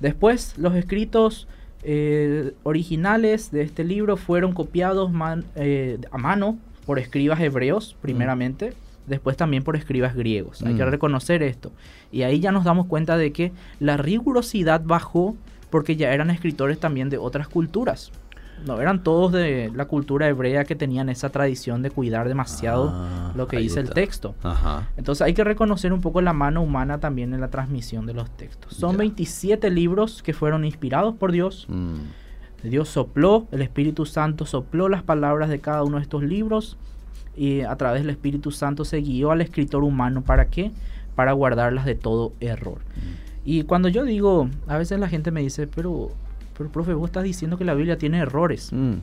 Después, 0.00 0.54
los 0.58 0.74
escritos 0.74 1.46
eh, 1.82 2.52
originales 2.62 3.50
de 3.50 3.62
este 3.62 3.84
libro 3.84 4.16
fueron 4.16 4.52
copiados 4.52 5.10
eh, 5.54 5.98
a 6.10 6.18
mano 6.18 6.58
por 6.86 6.98
escribas 6.98 7.40
hebreos, 7.40 7.96
primeramente, 8.00 8.74
después 9.06 9.36
también 9.36 9.62
por 9.62 9.76
escribas 9.76 10.14
griegos. 10.14 10.62
Hay 10.62 10.74
que 10.74 10.84
mm. 10.84 10.90
reconocer 10.90 11.42
esto. 11.42 11.72
Y 12.10 12.22
ahí 12.22 12.40
ya 12.40 12.52
nos 12.52 12.64
damos 12.64 12.86
cuenta 12.86 13.16
de 13.16 13.32
que 13.32 13.52
la 13.80 13.96
rigurosidad 13.96 14.82
bajó 14.84 15.36
porque 15.70 15.96
ya 15.96 16.12
eran 16.12 16.30
escritores 16.30 16.78
también 16.78 17.08
de 17.08 17.18
otras 17.18 17.48
culturas 17.48 18.12
no 18.66 18.80
eran 18.80 19.02
todos 19.02 19.32
de 19.32 19.70
la 19.74 19.86
cultura 19.86 20.28
hebrea 20.28 20.64
que 20.64 20.74
tenían 20.74 21.08
esa 21.08 21.30
tradición 21.30 21.82
de 21.82 21.90
cuidar 21.90 22.28
demasiado 22.28 22.90
ah, 22.92 23.32
lo 23.34 23.46
que 23.48 23.58
dice 23.58 23.80
el 23.80 23.90
texto. 23.90 24.34
Entonces 24.96 25.22
hay 25.22 25.34
que 25.34 25.44
reconocer 25.44 25.92
un 25.92 26.00
poco 26.00 26.20
la 26.20 26.32
mano 26.32 26.62
humana 26.62 26.98
también 26.98 27.34
en 27.34 27.40
la 27.40 27.48
transmisión 27.48 28.06
de 28.06 28.14
los 28.14 28.30
textos. 28.30 28.74
Son 28.74 28.96
27 28.96 29.70
libros 29.70 30.22
que 30.22 30.32
fueron 30.32 30.64
inspirados 30.64 31.14
por 31.14 31.32
Dios. 31.32 31.66
Mm. 31.68 32.68
Dios 32.68 32.88
sopló, 32.88 33.48
el 33.50 33.62
Espíritu 33.62 34.06
Santo 34.06 34.46
sopló 34.46 34.88
las 34.88 35.02
palabras 35.02 35.48
de 35.48 35.58
cada 35.58 35.82
uno 35.82 35.96
de 35.96 36.02
estos 36.02 36.22
libros 36.22 36.76
y 37.36 37.62
a 37.62 37.74
través 37.76 38.02
del 38.02 38.10
Espíritu 38.10 38.52
Santo 38.52 38.84
se 38.84 38.98
guió 38.98 39.32
al 39.32 39.40
escritor 39.40 39.82
humano. 39.82 40.22
¿Para 40.22 40.46
qué? 40.46 40.70
Para 41.16 41.32
guardarlas 41.32 41.84
de 41.84 41.96
todo 41.96 42.32
error. 42.40 42.78
Mm. 42.78 43.32
Y 43.44 43.62
cuando 43.64 43.88
yo 43.88 44.04
digo, 44.04 44.48
a 44.68 44.78
veces 44.78 45.00
la 45.00 45.08
gente 45.08 45.32
me 45.32 45.40
dice, 45.40 45.66
pero 45.66 46.10
pero 46.62 46.72
profe, 46.72 46.94
vos 46.94 47.08
estás 47.08 47.24
diciendo 47.24 47.58
que 47.58 47.64
la 47.64 47.74
Biblia 47.74 47.98
tiene 47.98 48.18
errores. 48.18 48.72
Mm. 48.72 48.94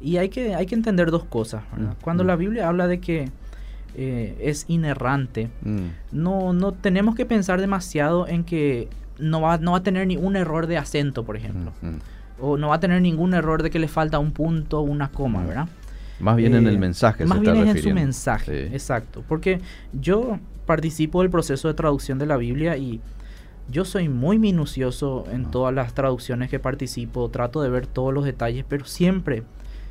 Y 0.00 0.16
hay 0.18 0.28
que, 0.28 0.54
hay 0.54 0.66
que 0.66 0.74
entender 0.74 1.10
dos 1.10 1.24
cosas. 1.24 1.62
Mm, 1.76 2.02
Cuando 2.02 2.24
mm. 2.24 2.26
la 2.26 2.36
Biblia 2.36 2.68
habla 2.68 2.86
de 2.86 3.00
que 3.00 3.30
eh, 3.94 4.36
es 4.40 4.64
inerrante, 4.68 5.50
no, 6.12 6.52
no 6.52 6.72
tenemos 6.72 7.14
que 7.14 7.26
pensar 7.26 7.60
demasiado 7.60 8.26
en 8.28 8.44
que 8.44 8.88
no 9.18 9.40
va, 9.40 9.58
no 9.58 9.72
va 9.72 9.78
a 9.78 9.82
tener 9.82 10.06
ni 10.06 10.16
un 10.16 10.36
error 10.36 10.66
de 10.66 10.78
acento, 10.78 11.24
por 11.24 11.36
ejemplo. 11.36 11.72
O 12.38 12.56
no 12.56 12.68
va 12.68 12.76
a 12.76 12.80
tener 12.80 13.00
ningún 13.00 13.34
error 13.34 13.62
de 13.62 13.70
que 13.70 13.78
le 13.78 13.88
falta 13.88 14.18
un 14.18 14.32
punto 14.32 14.80
o 14.80 14.82
una 14.82 15.10
coma, 15.10 15.44
¿verdad? 15.44 15.68
Más 16.20 16.36
bien 16.36 16.54
en 16.54 16.66
el 16.66 16.76
eh, 16.76 16.78
mensaje. 16.78 17.24
Más 17.24 17.40
bien 17.40 17.56
en 17.56 17.82
su 17.82 17.90
mensaje, 17.92 18.66
exacto. 18.66 19.22
Porque 19.26 19.60
yo 19.92 20.38
participo 20.66 21.22
del 21.22 21.30
proceso 21.30 21.68
de 21.68 21.74
traducción 21.74 22.18
de 22.18 22.26
la 22.26 22.36
Biblia 22.36 22.76
y 22.76 23.00
yo 23.70 23.84
soy 23.84 24.08
muy 24.08 24.38
minucioso 24.38 25.24
en 25.30 25.50
todas 25.50 25.74
las 25.74 25.94
traducciones 25.94 26.50
que 26.50 26.58
participo, 26.58 27.28
trato 27.28 27.62
de 27.62 27.70
ver 27.70 27.86
todos 27.86 28.12
los 28.14 28.24
detalles, 28.24 28.64
pero 28.68 28.84
siempre, 28.84 29.42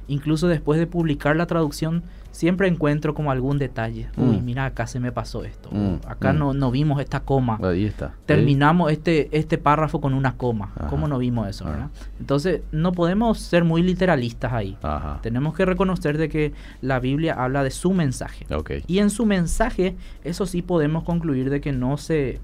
incluso 0.08 0.48
después 0.48 0.80
de 0.80 0.88
publicar 0.88 1.36
la 1.36 1.46
traducción, 1.46 2.04
siempre 2.36 2.68
encuentro 2.68 3.14
como 3.14 3.32
algún 3.32 3.58
detalle. 3.58 4.10
Uy, 4.18 4.38
mm. 4.38 4.46
mira, 4.46 4.66
acá 4.66 4.88
se 4.88 5.00
me 5.00 5.12
pasó 5.12 5.44
esto. 5.44 5.70
Mm, 5.72 5.96
acá 6.08 6.34
mm. 6.34 6.38
No, 6.38 6.54
no 6.54 6.70
vimos 6.70 7.00
esta 7.00 7.22
coma. 7.22 7.60
Ahí 7.64 7.86
está. 7.86 8.14
Terminamos 8.26 8.92
este, 8.92 9.30
este 9.38 9.58
párrafo 9.58 10.02
con 10.02 10.14
una 10.14 10.36
coma. 10.36 10.74
¿Cómo 10.90 11.08
no 11.08 11.18
vimos 11.18 11.48
eso? 11.48 11.66
¿verdad? 11.66 11.90
Entonces, 12.20 12.62
no 12.72 12.92
podemos 12.92 13.40
ser 13.40 13.64
muy 13.64 13.82
literalistas 13.82 14.54
ahí. 14.54 14.78
Tenemos 15.22 15.56
que 15.56 15.66
reconocer 15.66 16.18
de 16.18 16.30
que 16.30 16.54
la 16.82 17.00
Biblia 17.00 17.34
habla 17.34 17.64
de 17.64 17.72
su 17.72 17.94
mensaje. 17.94 18.46
Y 18.88 19.00
en 19.00 19.10
su 19.10 19.26
mensaje, 19.26 19.96
eso 20.24 20.46
sí 20.46 20.62
podemos 20.62 21.04
concluir 21.04 21.50
de 21.50 21.62
que 21.62 21.72
no 21.72 21.98
se 21.98 22.40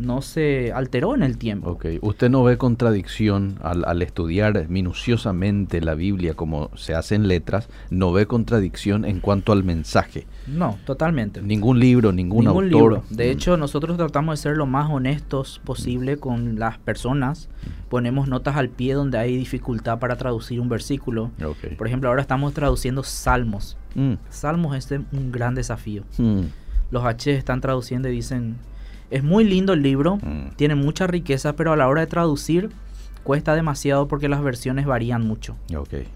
no 0.00 0.22
se 0.22 0.72
alteró 0.72 1.14
en 1.14 1.22
el 1.22 1.36
tiempo. 1.36 1.70
Ok, 1.70 1.86
¿usted 2.00 2.30
no 2.30 2.42
ve 2.42 2.56
contradicción 2.56 3.58
al, 3.62 4.02
estudiar 4.02 4.68
minuciosamente 4.68 5.80
la 5.80 5.94
Biblia 5.94 6.34
como 6.34 6.70
se 6.74 6.94
hace 6.94 7.14
en 7.14 7.28
letras? 7.28 7.68
¿No 7.90 8.12
ve 8.12 8.26
contradicción 8.26 9.04
en 9.04 9.20
cuanto 9.20 9.52
al 9.52 9.62
mensaje? 9.62 10.26
No, 10.46 10.78
totalmente. 10.86 11.42
Ningún 11.42 11.78
libro, 11.78 12.12
ningún, 12.12 12.46
ningún 12.46 12.70
Libro. 12.70 13.04
De 13.10 13.28
mm. 13.28 13.30
hecho, 13.30 13.56
nosotros 13.56 13.96
tratamos 13.96 14.38
de 14.38 14.42
ser 14.42 14.56
lo 14.56 14.66
más 14.66 14.90
honestos 14.90 15.60
posible 15.64 16.16
con 16.16 16.58
las 16.58 16.78
personas. 16.78 17.48
Ponemos 17.88 18.28
notas 18.28 18.56
al 18.56 18.68
pie 18.70 18.94
donde 18.94 19.18
hay 19.18 19.36
dificultad 19.36 19.98
para 19.98 20.16
traducir 20.16 20.60
un 20.60 20.68
versículo. 20.68 21.30
Por 21.76 21.86
ejemplo, 21.86 22.08
ahora 22.08 22.22
estamos 22.22 22.54
traduciendo 22.54 23.02
salmos. 23.02 23.76
Mm. 23.94 24.14
Salmos 24.30 24.76
es 24.76 24.90
un 24.90 25.32
gran 25.32 25.54
desafío. 25.54 26.04
Mm. 26.18 26.42
Los 26.90 27.04
H 27.04 27.32
están 27.32 27.60
traduciendo 27.60 28.08
y 28.08 28.12
dicen, 28.12 28.56
es 29.10 29.22
muy 29.22 29.44
lindo 29.44 29.72
el 29.72 29.82
libro, 29.82 30.16
mm. 30.16 30.56
tiene 30.56 30.74
mucha 30.74 31.06
riqueza, 31.06 31.54
pero 31.56 31.72
a 31.72 31.76
la 31.76 31.88
hora 31.88 32.00
de 32.00 32.06
traducir 32.06 32.70
cuesta 33.24 33.54
demasiado 33.54 34.08
porque 34.08 34.28
las 34.28 34.42
versiones 34.42 34.86
varían 34.86 35.26
mucho. 35.26 35.56
Okay. 35.74 36.06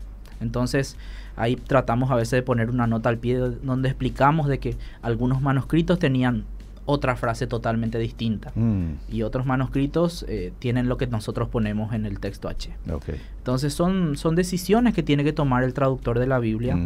Entonces 0.41 0.97
ahí 1.37 1.57
tratamos 1.57 2.11
a 2.11 2.17
veces 2.17 2.33
de 2.33 2.43
poner 2.43 2.71
una 2.71 2.87
nota 2.87 3.09
al 3.09 3.19
pie 3.19 3.37
donde 3.37 3.89
explicamos 3.89 4.47
de 4.47 4.59
que 4.59 4.77
algunos 5.03 5.43
manuscritos 5.43 5.99
tenían 5.99 6.45
otra 6.87 7.17
frase 7.17 7.47
totalmente 7.47 7.99
distinta 7.99 8.53
mm. 8.55 8.93
y 9.09 9.23
otros 9.23 9.47
manuscritos 9.47 10.25
eh, 10.29 10.53
tienen 10.59 10.89
lo 10.89 10.99
que 10.99 11.07
nosotros 11.07 11.49
ponemos 11.49 11.95
en 11.95 12.05
el 12.05 12.21
texto 12.21 12.49
H. 12.49 12.77
Okay. 12.91 13.21
Entonces 13.39 13.73
son, 13.73 14.17
son 14.17 14.35
decisiones 14.35 14.95
que 14.95 15.03
tiene 15.03 15.25
que 15.25 15.33
tomar 15.33 15.65
el 15.65 15.73
traductor 15.73 16.19
de 16.19 16.27
la 16.27 16.39
Biblia, 16.39 16.79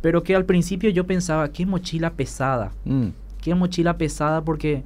pero 0.00 0.22
que 0.22 0.34
al 0.34 0.44
principio 0.44 0.90
yo 0.90 1.06
pensaba, 1.06 1.50
qué 1.50 1.66
mochila 1.66 2.14
pesada, 2.14 2.72
mm. 2.84 3.08
qué 3.42 3.54
mochila 3.54 3.98
pesada 3.98 4.42
porque 4.42 4.82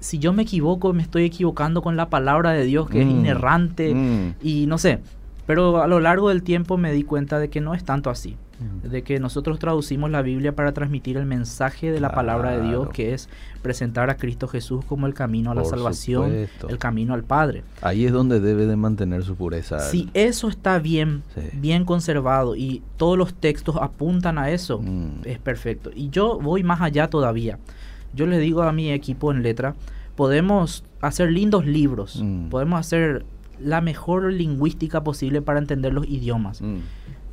si 0.00 0.18
yo 0.18 0.32
me 0.32 0.42
equivoco, 0.42 0.92
me 0.92 1.02
estoy 1.02 1.24
equivocando 1.24 1.82
con 1.82 1.96
la 1.96 2.08
palabra 2.10 2.52
de 2.52 2.64
Dios 2.64 2.88
que 2.88 3.00
es 3.00 3.06
mm, 3.06 3.10
inerrante 3.10 3.94
mm. 3.94 4.34
y 4.42 4.66
no 4.66 4.78
sé. 4.78 5.00
Pero 5.46 5.82
a 5.82 5.86
lo 5.86 6.00
largo 6.00 6.30
del 6.30 6.42
tiempo 6.42 6.78
me 6.78 6.92
di 6.92 7.04
cuenta 7.04 7.38
de 7.38 7.50
que 7.50 7.60
no 7.60 7.74
es 7.74 7.84
tanto 7.84 8.08
así. 8.08 8.36
Mm. 8.60 8.88
De 8.88 9.02
que 9.02 9.18
nosotros 9.18 9.58
traducimos 9.58 10.10
la 10.10 10.22
Biblia 10.22 10.54
para 10.54 10.72
transmitir 10.72 11.16
el 11.16 11.26
mensaje 11.26 11.90
de 11.90 12.00
la 12.00 12.12
palabra 12.12 12.56
de 12.56 12.68
Dios, 12.68 12.88
que 12.90 13.12
es 13.12 13.28
presentar 13.62 14.10
a 14.10 14.16
Cristo 14.16 14.46
Jesús 14.46 14.84
como 14.84 15.06
el 15.06 15.12
camino 15.12 15.50
a 15.50 15.54
la 15.54 15.64
salvación, 15.64 16.48
el 16.68 16.78
camino 16.78 17.14
al 17.14 17.24
Padre. 17.24 17.64
Ahí 17.82 18.06
es 18.06 18.12
donde 18.12 18.40
debe 18.40 18.66
de 18.66 18.76
mantener 18.76 19.24
su 19.24 19.34
pureza. 19.34 19.80
Si 19.80 20.08
eso 20.14 20.48
está 20.48 20.78
bien, 20.78 21.24
bien 21.52 21.84
conservado 21.84 22.54
y 22.56 22.82
todos 22.96 23.18
los 23.18 23.34
textos 23.34 23.76
apuntan 23.80 24.38
a 24.38 24.50
eso, 24.50 24.82
es 25.24 25.38
perfecto. 25.40 25.90
Y 25.94 26.10
yo 26.10 26.38
voy 26.40 26.62
más 26.62 26.80
allá 26.80 27.10
todavía 27.10 27.58
yo 28.14 28.26
le 28.26 28.38
digo 28.38 28.62
a 28.62 28.72
mi 28.72 28.90
equipo 28.90 29.32
en 29.32 29.42
letra, 29.42 29.74
podemos 30.16 30.84
hacer 31.00 31.30
lindos 31.30 31.66
libros, 31.66 32.20
mm. 32.22 32.48
podemos 32.48 32.80
hacer 32.80 33.24
la 33.58 33.80
mejor 33.80 34.32
lingüística 34.32 35.02
posible 35.04 35.42
para 35.42 35.58
entender 35.58 35.92
los 35.92 36.06
idiomas. 36.06 36.60
Mm. 36.60 36.78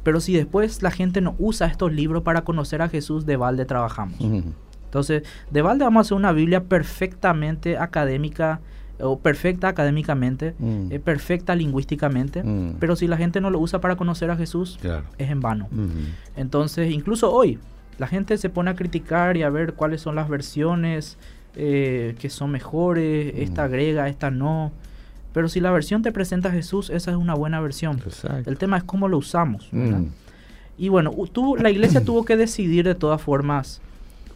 Pero 0.03 0.19
si 0.19 0.33
después 0.33 0.81
la 0.81 0.91
gente 0.91 1.21
no 1.21 1.35
usa 1.37 1.67
estos 1.67 1.93
libros 1.93 2.23
para 2.23 2.43
conocer 2.43 2.81
a 2.81 2.89
Jesús, 2.89 3.25
de 3.25 3.37
balde 3.37 3.65
trabajamos. 3.65 4.19
Entonces, 4.19 5.23
de 5.51 5.61
balde 5.61 5.85
vamos 5.85 5.99
a 5.99 6.01
hacer 6.01 6.17
una 6.17 6.31
Biblia 6.31 6.63
perfectamente 6.63 7.77
académica 7.77 8.61
o 8.99 9.19
perfecta 9.19 9.67
académicamente, 9.67 10.55
mm. 10.57 10.91
eh, 10.91 10.99
perfecta 10.99 11.55
lingüísticamente, 11.55 12.43
pero 12.79 12.95
si 12.95 13.07
la 13.07 13.17
gente 13.17 13.41
no 13.41 13.49
lo 13.49 13.59
usa 13.59 13.79
para 13.79 13.95
conocer 13.95 14.31
a 14.31 14.37
Jesús, 14.37 14.79
es 15.17 15.29
en 15.29 15.39
vano. 15.39 15.69
Entonces, 16.35 16.91
incluso 16.91 17.31
hoy, 17.31 17.59
la 18.01 18.07
gente 18.07 18.35
se 18.39 18.49
pone 18.49 18.71
a 18.71 18.75
criticar 18.75 19.37
y 19.37 19.43
a 19.43 19.51
ver 19.51 19.73
cuáles 19.73 20.01
son 20.01 20.15
las 20.15 20.27
versiones 20.27 21.19
eh, 21.55 22.15
que 22.19 22.31
son 22.31 22.49
mejores, 22.49 23.31
esta 23.37 23.65
agrega, 23.65 24.09
esta 24.09 24.31
no. 24.31 24.71
Pero 25.33 25.47
si 25.49 25.59
la 25.59 25.69
versión 25.69 26.01
te 26.01 26.11
presenta 26.11 26.49
a 26.49 26.51
Jesús, 26.51 26.89
esa 26.89 27.11
es 27.11 27.17
una 27.17 27.35
buena 27.35 27.61
versión. 27.61 28.01
El 28.47 28.57
tema 28.57 28.77
es 28.77 28.83
cómo 28.83 29.07
lo 29.07 29.19
usamos. 29.19 29.69
Mm. 29.71 30.05
Y 30.79 30.89
bueno, 30.89 31.13
la 31.59 31.69
iglesia 31.69 32.01
tuvo 32.05 32.25
que 32.25 32.37
decidir 32.37 32.85
de 32.85 32.95
todas 32.95 33.21
formas 33.21 33.81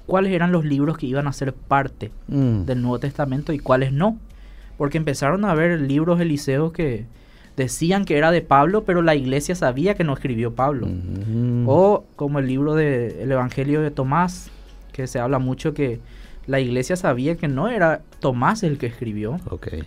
cuáles 0.05 0.31
eran 0.33 0.51
los 0.51 0.63
libros 0.63 0.99
que 0.99 1.07
iban 1.07 1.25
a 1.25 1.33
ser 1.33 1.51
parte 1.51 2.11
mm. 2.27 2.65
del 2.65 2.83
Nuevo 2.83 2.99
Testamento 2.99 3.51
y 3.51 3.57
cuáles 3.57 3.93
no. 3.93 4.19
Porque 4.77 4.99
empezaron 4.99 5.43
a 5.43 5.49
haber 5.49 5.81
libros 5.81 6.21
eliseos 6.21 6.71
que, 6.71 7.07
decían 7.55 8.05
que 8.05 8.17
era 8.17 8.31
de 8.31 8.41
Pablo, 8.41 8.83
pero 8.83 9.01
la 9.01 9.15
iglesia 9.15 9.55
sabía 9.55 9.95
que 9.95 10.03
no 10.03 10.13
escribió 10.13 10.55
Pablo. 10.55 10.87
O 11.65 12.05
como 12.15 12.39
el 12.39 12.47
libro 12.47 12.75
del 12.75 13.31
Evangelio 13.31 13.81
de 13.81 13.91
Tomás, 13.91 14.51
que 14.91 15.07
se 15.07 15.19
habla 15.19 15.39
mucho 15.39 15.73
que 15.73 15.99
la 16.47 16.59
iglesia 16.59 16.95
sabía 16.95 17.35
que 17.35 17.47
no 17.47 17.67
era 17.69 18.01
Tomás 18.19 18.63
el 18.63 18.77
que 18.77 18.87
escribió. 18.87 19.39
Okay. 19.49 19.83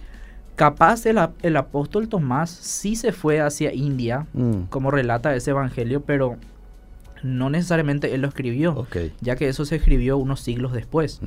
Capaz 0.56 1.06
el, 1.06 1.18
el, 1.42 1.56
apóstol 1.56 2.08
Tomás 2.08 2.50
sí 2.50 2.96
se 2.96 3.12
fue 3.12 3.40
hacia 3.40 3.72
India, 3.72 4.26
mm. 4.32 4.62
como 4.70 4.90
relata 4.90 5.34
ese 5.36 5.50
evangelio, 5.50 6.02
pero 6.02 6.36
no 7.22 7.50
necesariamente 7.50 8.14
él 8.14 8.22
lo 8.22 8.28
escribió, 8.28 8.86
ya 9.20 9.36
que 9.36 9.48
eso 9.48 9.64
se 9.64 9.76
escribió 9.76 10.18
unos 10.18 10.40
siglos 10.40 10.72
después. 10.72 11.20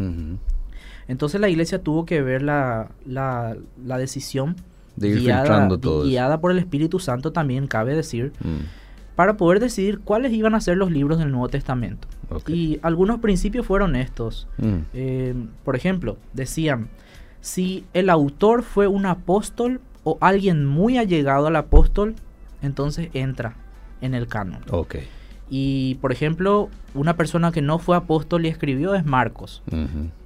Entonces 1.07 1.41
la 1.41 1.49
iglesia 1.49 1.81
tuvo 1.81 2.05
que 2.05 2.21
ver 2.21 2.41
la, 2.41 2.89
la, 3.05 3.97
decisión 3.97 4.55
de 4.95 5.09
ir 5.09 5.19
guiada, 5.19 5.67
todo 5.79 6.03
guiada 6.03 6.41
por 6.41 6.51
el 6.51 6.59
Espíritu 6.59 6.99
Santo 6.99 7.31
también, 7.31 7.67
cabe 7.67 7.95
decir, 7.95 8.33
mm. 8.43 9.15
para 9.15 9.37
poder 9.37 9.59
decidir 9.59 9.99
cuáles 9.99 10.33
iban 10.33 10.55
a 10.55 10.61
ser 10.61 10.77
los 10.77 10.91
libros 10.91 11.19
del 11.19 11.31
Nuevo 11.31 11.49
Testamento. 11.49 12.07
Y 12.47 12.79
algunos 12.81 13.19
principios 13.19 13.65
fueron 13.65 13.95
estos. 13.95 14.47
Mm. 14.57 14.77
Eh, 14.93 15.35
por 15.65 15.75
ejemplo, 15.75 16.17
decían, 16.33 16.89
si 17.41 17.85
el 17.93 18.09
autor 18.09 18.63
fue 18.63 18.87
un 18.87 19.05
apóstol 19.05 19.81
o 20.03 20.17
alguien 20.21 20.65
muy 20.65 20.97
allegado 20.97 21.47
al 21.47 21.55
apóstol, 21.55 22.15
entonces 22.61 23.09
entra 23.13 23.55
en 24.01 24.13
el 24.13 24.27
canon. 24.27 24.61
Okay. 24.69 25.07
Y 25.49 25.95
por 25.95 26.11
ejemplo, 26.13 26.69
una 26.93 27.17
persona 27.17 27.51
que 27.51 27.61
no 27.61 27.77
fue 27.77 27.97
apóstol 27.97 28.45
y 28.45 28.49
escribió 28.49 28.95
es 28.95 29.05
Marcos. 29.05 29.61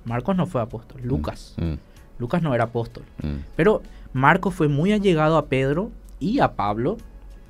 Marcos 0.05 0.35
no 0.35 0.45
fue 0.45 0.61
apóstol, 0.61 1.01
mm, 1.03 1.07
Lucas. 1.07 1.55
Mm. 1.57 1.73
Lucas 2.19 2.41
no 2.41 2.53
era 2.53 2.65
apóstol. 2.65 3.03
Mm. 3.21 3.43
Pero 3.55 3.81
Marcos 4.13 4.53
fue 4.53 4.67
muy 4.67 4.91
allegado 4.91 5.37
a 5.37 5.45
Pedro 5.47 5.91
y 6.19 6.39
a 6.39 6.53
Pablo. 6.53 6.97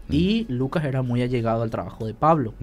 Y 0.08 0.46
Lucas 0.50 0.86
era 0.86 1.02
muy 1.02 1.24
allegado 1.24 1.64
al 1.64 1.72
trabajo 1.72 2.06
de 2.06 2.14
Pablo. 2.14 2.54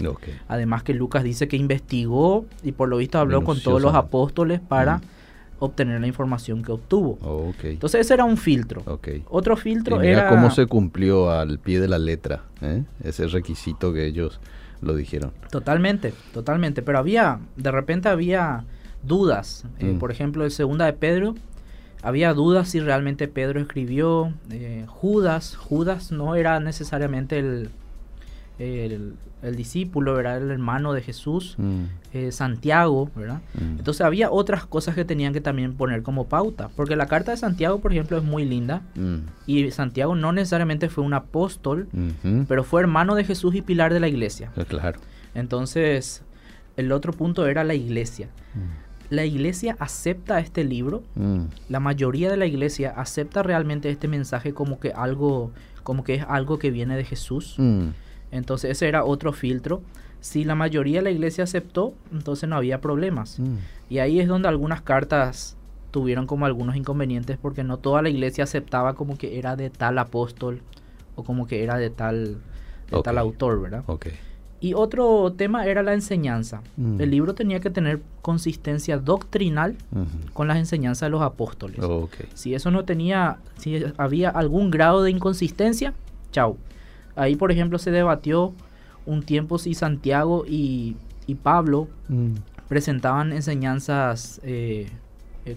Además 0.46 0.84
que 0.84 0.94
Lucas 0.94 1.24
dice 1.24 1.48
que 1.48 1.56
investigó 1.56 2.44
y 2.62 2.70
por 2.70 2.88
lo 2.88 2.98
visto 2.98 3.18
habló 3.18 3.42
con 3.42 3.60
todos 3.60 3.82
los 3.82 3.96
apóstoles 3.96 4.60
para 4.60 5.00
obtener 5.58 6.00
la 6.00 6.06
información 6.06 6.62
que 6.62 6.72
obtuvo. 6.72 7.52
Entonces 7.62 8.02
ese 8.02 8.14
era 8.14 8.24
un 8.24 8.36
filtro. 8.36 8.82
Otro 9.28 9.56
filtro 9.56 10.00
era... 10.02 10.28
cómo 10.28 10.50
se 10.50 10.66
cumplió 10.66 11.30
al 11.30 11.58
pie 11.58 11.80
de 11.80 11.88
la 11.88 11.98
letra 11.98 12.44
¿eh? 12.60 12.84
ese 13.02 13.26
requisito 13.26 13.92
que 13.92 14.06
ellos 14.06 14.40
lo 14.80 14.94
dijeron. 14.94 15.32
Totalmente, 15.50 16.12
totalmente. 16.32 16.82
Pero 16.82 16.98
había, 16.98 17.38
de 17.56 17.70
repente 17.70 18.08
había 18.08 18.64
dudas. 19.02 19.64
Eh, 19.78 19.86
mm. 19.86 19.98
por 19.98 20.10
ejemplo, 20.10 20.44
en 20.44 20.50
segunda 20.50 20.86
de 20.86 20.92
Pedro, 20.92 21.34
había 22.02 22.34
dudas 22.34 22.68
si 22.68 22.80
realmente 22.80 23.28
Pedro 23.28 23.60
escribió. 23.60 24.32
Eh, 24.50 24.84
Judas, 24.88 25.56
Judas 25.56 26.12
no 26.12 26.34
era 26.34 26.60
necesariamente 26.60 27.38
el, 27.38 27.70
el, 28.58 29.56
discípulo, 29.56 30.20
era 30.20 30.36
el 30.36 30.50
hermano 30.50 30.92
de 30.92 31.02
Jesús, 31.02 31.54
mm. 31.58 31.84
eh, 32.12 32.32
Santiago, 32.32 33.10
¿verdad? 33.16 33.40
Mm. 33.54 33.78
Entonces 33.78 34.02
había 34.02 34.30
otras 34.30 34.66
cosas 34.66 34.94
que 34.94 35.04
tenían 35.04 35.32
que 35.32 35.40
también 35.40 35.74
poner 35.74 36.02
como 36.02 36.28
pauta, 36.28 36.68
porque 36.76 36.96
la 36.96 37.06
carta 37.06 37.32
de 37.32 37.36
Santiago, 37.36 37.80
por 37.80 37.92
ejemplo, 37.92 38.16
es 38.16 38.24
muy 38.24 38.44
linda, 38.44 38.82
mm. 38.94 39.16
y 39.46 39.70
Santiago 39.70 40.14
no 40.14 40.32
necesariamente 40.32 40.88
fue 40.88 41.04
un 41.04 41.14
apóstol, 41.14 41.88
pero 42.46 42.64
fue 42.64 42.82
hermano 42.82 43.14
de 43.14 43.24
Jesús 43.24 43.54
y 43.54 43.62
pilar 43.62 43.92
de 43.92 44.00
la 44.00 44.08
iglesia. 44.08 44.52
Eh, 44.56 44.64
claro. 44.64 45.00
Entonces, 45.34 46.22
el 46.76 46.92
otro 46.92 47.12
punto 47.12 47.46
era 47.46 47.64
la 47.64 47.74
iglesia. 47.74 48.28
La 49.12 49.26
iglesia 49.26 49.76
acepta 49.78 50.40
este 50.40 50.64
libro, 50.64 51.02
la 51.68 51.80
mayoría 51.80 52.30
de 52.30 52.38
la 52.38 52.46
iglesia 52.46 52.94
acepta 52.96 53.42
realmente 53.42 53.90
este 53.90 54.08
mensaje 54.08 54.54
como 54.54 54.80
que 54.80 54.92
algo, 54.92 55.50
como 55.82 56.02
que 56.02 56.14
es 56.14 56.24
algo 56.26 56.58
que 56.58 56.70
viene 56.70 56.96
de 56.96 57.04
Jesús. 57.04 57.56
Entonces 58.30 58.70
ese 58.70 58.88
era 58.88 59.04
otro 59.04 59.34
filtro. 59.34 59.82
Si 60.20 60.44
la 60.44 60.54
mayoría 60.54 61.00
de 61.00 61.02
la 61.02 61.10
iglesia 61.10 61.44
aceptó, 61.44 61.92
entonces 62.10 62.48
no 62.48 62.56
había 62.56 62.80
problemas. 62.80 63.38
Mm. 63.38 63.56
Y 63.90 63.98
ahí 63.98 64.18
es 64.18 64.28
donde 64.28 64.48
algunas 64.48 64.80
cartas 64.80 65.58
tuvieron 65.90 66.26
como 66.26 66.46
algunos 66.46 66.74
inconvenientes 66.74 67.36
porque 67.36 67.64
no 67.64 67.76
toda 67.76 68.00
la 68.00 68.08
iglesia 68.08 68.44
aceptaba 68.44 68.94
como 68.94 69.18
que 69.18 69.38
era 69.38 69.56
de 69.56 69.68
tal 69.68 69.98
apóstol 69.98 70.62
o 71.16 71.22
como 71.22 71.46
que 71.46 71.62
era 71.62 71.76
de 71.76 71.90
tal, 71.90 72.38
tal 73.04 73.18
autor, 73.18 73.60
¿verdad? 73.60 73.84
Okay. 73.86 74.12
Y 74.62 74.74
otro 74.74 75.32
tema 75.32 75.66
era 75.66 75.82
la 75.82 75.92
enseñanza. 75.92 76.62
Mm. 76.78 77.00
El 77.00 77.10
libro 77.10 77.34
tenía 77.34 77.60
que 77.60 77.68
tener 77.68 78.00
consistencia 78.22 78.96
doctrinal 78.96 79.76
con 80.32 80.48
las 80.48 80.56
enseñanzas 80.56 81.08
de 81.08 81.10
los 81.10 81.20
apóstoles. 81.20 81.80
Si 82.32 82.54
eso 82.54 82.70
no 82.70 82.84
tenía, 82.84 83.38
si 83.58 83.84
había 83.98 84.30
algún 84.30 84.70
grado 84.70 85.02
de 85.02 85.10
inconsistencia, 85.10 85.92
chau, 86.30 86.56
Ahí, 87.16 87.36
por 87.36 87.52
ejemplo, 87.52 87.78
se 87.78 87.90
debatió 87.90 88.54
un 89.04 89.22
tiempo 89.22 89.58
si 89.58 89.74
Santiago 89.74 90.44
y, 90.46 90.96
Pablo 91.42 91.88
mm. 92.10 92.34
presentaban 92.68 93.32
enseñanzas 93.32 94.38
eh, 94.44 94.90
eh, 95.46 95.56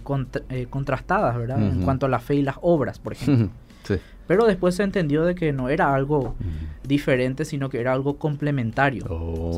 eh, 0.50 0.68
contrastadas, 0.70 1.36
¿verdad? 1.36 1.62
En 1.62 1.82
cuanto 1.82 2.06
a 2.06 2.10
la 2.10 2.20
fe 2.20 2.36
y 2.36 2.44
las 2.44 2.56
obras, 2.62 2.98
por 2.98 3.12
ejemplo. 3.12 3.50
Pero 4.28 4.46
después 4.46 4.76
se 4.76 4.84
entendió 4.84 5.24
de 5.24 5.36
que 5.36 5.54
no 5.54 5.70
era 5.70 5.94
algo 5.94 6.36
diferente, 6.84 7.46
sino 7.46 7.70
que 7.70 7.80
era 7.80 7.94
algo 7.94 8.18
complementario. 8.18 9.06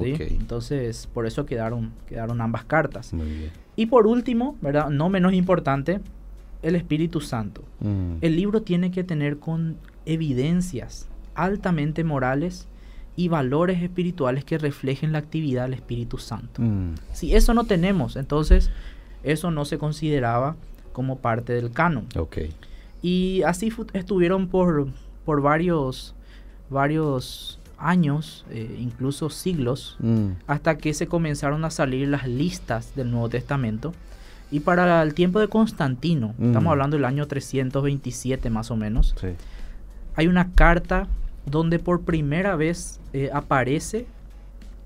Entonces, 0.03 1.07
por 1.13 1.25
eso 1.25 1.45
quedaron, 1.45 1.91
quedaron 2.07 2.41
ambas 2.41 2.65
cartas. 2.65 3.13
Y 3.75 3.85
por 3.85 4.07
último, 4.07 4.57
¿verdad? 4.61 4.89
No 4.89 5.09
menos 5.09 5.33
importante, 5.33 5.99
el 6.61 6.75
Espíritu 6.75 7.21
Santo. 7.21 7.63
Mm. 7.79 8.15
El 8.21 8.35
libro 8.35 8.61
tiene 8.61 8.91
que 8.91 9.03
tener 9.03 9.37
con 9.37 9.77
evidencias 10.05 11.07
altamente 11.35 12.03
morales 12.03 12.67
y 13.15 13.27
valores 13.27 13.81
espirituales 13.81 14.43
que 14.43 14.57
reflejen 14.57 15.11
la 15.11 15.19
actividad 15.19 15.63
del 15.63 15.73
Espíritu 15.73 16.17
Santo. 16.17 16.61
Mm. 16.61 16.95
Si 17.13 17.35
eso 17.35 17.53
no 17.53 17.65
tenemos, 17.65 18.15
entonces 18.15 18.71
eso 19.23 19.51
no 19.51 19.65
se 19.65 19.77
consideraba 19.77 20.55
como 20.93 21.19
parte 21.19 21.53
del 21.53 21.71
canon. 21.71 22.07
Okay. 22.15 22.51
Y 23.01 23.43
así 23.43 23.71
estuvieron 23.93 24.47
por, 24.47 24.87
por 25.25 25.41
varios, 25.41 26.15
varios 26.69 27.59
años, 27.77 28.45
eh, 28.49 28.77
incluso 28.79 29.29
siglos, 29.29 29.97
mm. 29.99 30.29
hasta 30.47 30.77
que 30.77 30.93
se 30.93 31.07
comenzaron 31.07 31.63
a 31.65 31.69
salir 31.69 32.07
las 32.07 32.27
listas 32.27 32.95
del 32.95 33.11
Nuevo 33.11 33.29
Testamento. 33.29 33.93
Y 34.49 34.61
para 34.61 35.01
el 35.03 35.13
tiempo 35.13 35.39
de 35.39 35.47
Constantino, 35.47 36.33
estamos 36.39 36.63
mm. 36.63 36.67
hablando 36.67 36.97
del 36.97 37.05
año 37.05 37.27
327 37.27 38.49
más 38.49 38.71
o 38.71 38.75
menos, 38.75 39.13
hay 40.15 40.27
una 40.27 40.51
carta 40.53 41.07
donde 41.45 41.79
por 41.79 42.01
primera 42.01 42.55
vez 42.55 42.99
eh, 43.13 43.29
aparece 43.31 44.07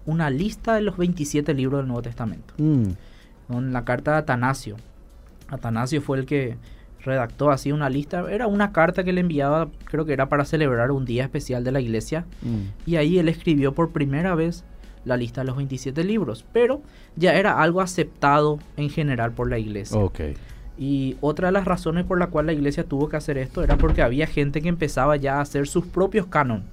una 0.05 0.29
lista 0.29 0.73
de 0.75 0.81
los 0.81 0.97
27 0.97 1.53
libros 1.53 1.79
del 1.79 1.87
Nuevo 1.87 2.01
Testamento. 2.01 2.53
Con 2.57 3.69
mm. 3.69 3.71
la 3.71 3.85
carta 3.85 4.11
de 4.11 4.17
Atanasio. 4.17 4.77
Atanasio 5.47 6.01
fue 6.01 6.17
el 6.19 6.25
que 6.25 6.57
redactó 7.03 7.51
así 7.51 7.71
una 7.71 7.89
lista. 7.89 8.25
Era 8.29 8.47
una 8.47 8.71
carta 8.71 9.03
que 9.03 9.13
le 9.13 9.21
enviaba, 9.21 9.69
creo 9.85 10.05
que 10.05 10.13
era 10.13 10.29
para 10.29 10.45
celebrar 10.45 10.91
un 10.91 11.05
día 11.05 11.23
especial 11.23 11.63
de 11.63 11.71
la 11.71 11.81
iglesia. 11.81 12.25
Mm. 12.41 12.89
Y 12.89 12.95
ahí 12.95 13.19
él 13.19 13.29
escribió 13.29 13.73
por 13.73 13.91
primera 13.91 14.35
vez 14.35 14.63
la 15.05 15.17
lista 15.17 15.41
de 15.41 15.47
los 15.47 15.57
27 15.57 16.03
libros. 16.03 16.45
Pero 16.53 16.81
ya 17.15 17.33
era 17.33 17.61
algo 17.61 17.81
aceptado 17.81 18.59
en 18.77 18.89
general 18.89 19.31
por 19.31 19.49
la 19.49 19.59
iglesia. 19.59 19.97
Okay. 19.97 20.35
Y 20.77 21.17
otra 21.21 21.49
de 21.49 21.51
las 21.51 21.65
razones 21.65 22.05
por 22.05 22.17
la 22.17 22.27
cual 22.27 22.47
la 22.47 22.53
iglesia 22.53 22.83
tuvo 22.83 23.09
que 23.09 23.17
hacer 23.17 23.37
esto 23.37 23.63
era 23.63 23.77
porque 23.77 24.01
había 24.01 24.25
gente 24.25 24.61
que 24.61 24.69
empezaba 24.69 25.15
ya 25.15 25.37
a 25.37 25.41
hacer 25.41 25.67
sus 25.67 25.85
propios 25.85 26.27
canon. 26.27 26.63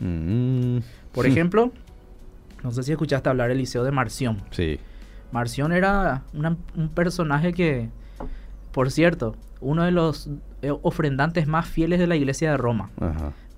Mm. 0.00 0.78
Por 1.12 1.26
ejemplo, 1.26 1.72
no 2.62 2.70
sé 2.70 2.82
si 2.82 2.92
escuchaste 2.92 3.28
hablar 3.28 3.50
Eliseo 3.50 3.84
de 3.84 3.92
Marción. 3.92 4.42
Sí. 4.50 4.78
Marción 5.32 5.72
era 5.72 6.22
un 6.32 6.88
personaje 6.88 7.52
que, 7.52 7.88
por 8.72 8.90
cierto, 8.90 9.36
uno 9.60 9.84
de 9.84 9.90
los 9.90 10.30
eh, 10.62 10.72
ofrendantes 10.82 11.46
más 11.46 11.68
fieles 11.68 11.98
de 11.98 12.06
la 12.06 12.16
iglesia 12.16 12.50
de 12.50 12.56
Roma. 12.56 12.90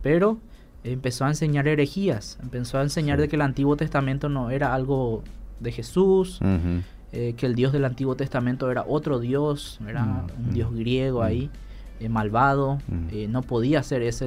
Pero 0.03 0.39
empezó 0.85 1.25
a 1.25 1.29
enseñar 1.29 1.69
herejías, 1.69 2.39
empezó 2.43 2.79
a 2.79 2.83
enseñar 2.83 3.21
de 3.21 3.29
que 3.29 3.37
el 3.37 3.43
Antiguo 3.43 3.77
Testamento 3.77 4.29
no 4.29 4.51
era 4.51 4.75
algo 4.75 5.23
de 5.61 5.73
Jesús, 5.73 6.41
eh, 7.13 7.35
que 7.37 7.47
el 7.47 7.55
Dios 7.55 7.73
del 7.73 7.85
Antiguo 7.85 8.17
Testamento 8.17 8.71
era 8.71 8.85
otro 8.87 9.21
Dios, 9.21 9.79
era 9.87 10.03
mm, 10.03 10.27
un 10.39 10.47
mm, 10.49 10.53
Dios 10.55 10.75
griego 10.75 11.21
mm. 11.21 11.23
ahí, 11.23 11.51
eh, 12.01 12.09
malvado, 12.09 12.79
eh, 13.13 13.29
no 13.29 13.43
podía 13.43 13.83
ser 13.83 14.03
ese 14.03 14.25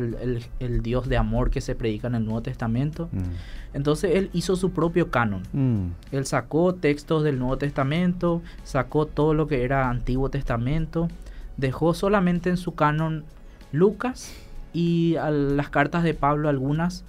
el, 0.59 0.81
Dios 0.81 1.09
de 1.09 1.17
amor 1.17 1.49
que 1.49 1.61
se 1.61 1.75
predica 1.75 2.07
en 2.07 2.15
el 2.15 2.23
Nuevo 2.23 2.41
Testamento. 2.41 3.09
Entonces 3.73 4.11
él 4.15 4.29
hizo 4.33 4.55
su 4.55 4.71
propio 4.71 5.09
canon. 5.11 5.43
Él 6.11 6.25
sacó 6.25 6.75
textos 6.75 7.23
del 7.23 7.39
Nuevo 7.39 7.57
Testamento, 7.57 8.41
sacó 8.63 9.07
todo 9.07 9.33
lo 9.33 9.47
que 9.47 9.63
era 9.63 9.89
Antiguo 9.89 10.29
Testamento, 10.29 11.09
dejó 11.57 11.93
solamente 11.93 12.49
en 12.49 12.57
su 12.57 12.75
canon 12.75 13.23
Lucas 13.71 14.33
y 14.73 15.15
las 15.29 15.69
cartas 15.69 16.03
de 16.03 16.13
Pablo 16.13 16.49
algunas, 16.49 17.05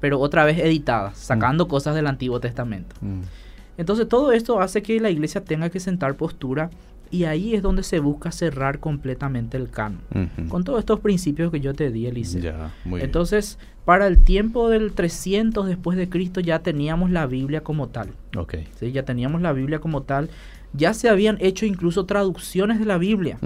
pero 0.00 0.20
otra 0.20 0.44
vez 0.44 0.58
editadas, 0.58 1.18
sacando 1.18 1.68
cosas 1.68 1.94
del 1.94 2.06
Antiguo 2.06 2.40
Testamento. 2.40 2.94
Entonces 3.76 4.08
todo 4.08 4.32
esto 4.32 4.60
hace 4.60 4.82
que 4.82 5.00
la 5.00 5.10
iglesia 5.10 5.44
tenga 5.44 5.70
que 5.70 5.80
sentar 5.80 6.14
postura 6.14 6.70
y 7.10 7.24
ahí 7.24 7.54
es 7.54 7.62
donde 7.62 7.82
se 7.82 8.00
busca 8.00 8.30
cerrar 8.32 8.80
completamente 8.80 9.56
el 9.56 9.70
canon. 9.70 10.00
Con 10.48 10.64
todos 10.64 10.80
estos 10.80 11.00
principios 11.00 11.50
que 11.50 11.60
yo 11.60 11.74
te 11.74 11.90
di, 11.90 12.06
Eliseo. 12.06 12.70
Entonces, 12.84 13.58
para 13.84 14.06
el 14.06 14.22
tiempo 14.22 14.68
del 14.68 14.92
300 14.92 15.66
después 15.66 15.96
de 15.96 16.08
Cristo 16.08 16.40
ya 16.40 16.58
teníamos 16.58 17.10
la 17.10 17.26
Biblia 17.26 17.62
como 17.62 17.88
tal. 17.88 18.10
Okay. 18.36 18.68
¿sí? 18.78 18.92
Ya 18.92 19.04
teníamos 19.04 19.40
la 19.40 19.52
Biblia 19.52 19.78
como 19.78 20.02
tal. 20.02 20.28
Ya 20.78 20.94
se 20.94 21.08
habían 21.08 21.36
hecho 21.40 21.66
incluso 21.66 22.06
traducciones 22.06 22.78
de 22.78 22.86
la 22.86 22.98
Biblia. 22.98 23.38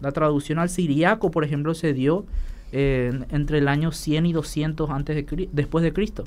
La 0.00 0.12
traducción 0.12 0.58
al 0.58 0.68
siriaco, 0.68 1.30
por 1.30 1.44
ejemplo, 1.44 1.74
se 1.74 1.94
dio 1.94 2.26
eh, 2.72 3.24
entre 3.30 3.58
el 3.58 3.68
año 3.68 3.92
100 3.92 4.26
y 4.26 4.32
200 4.32 4.90
antes 4.90 5.16
de, 5.16 5.48
después 5.52 5.82
de 5.82 5.92
Cristo. 5.92 6.24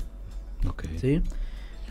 Okay. 0.66 0.98
¿sí? 0.98 1.22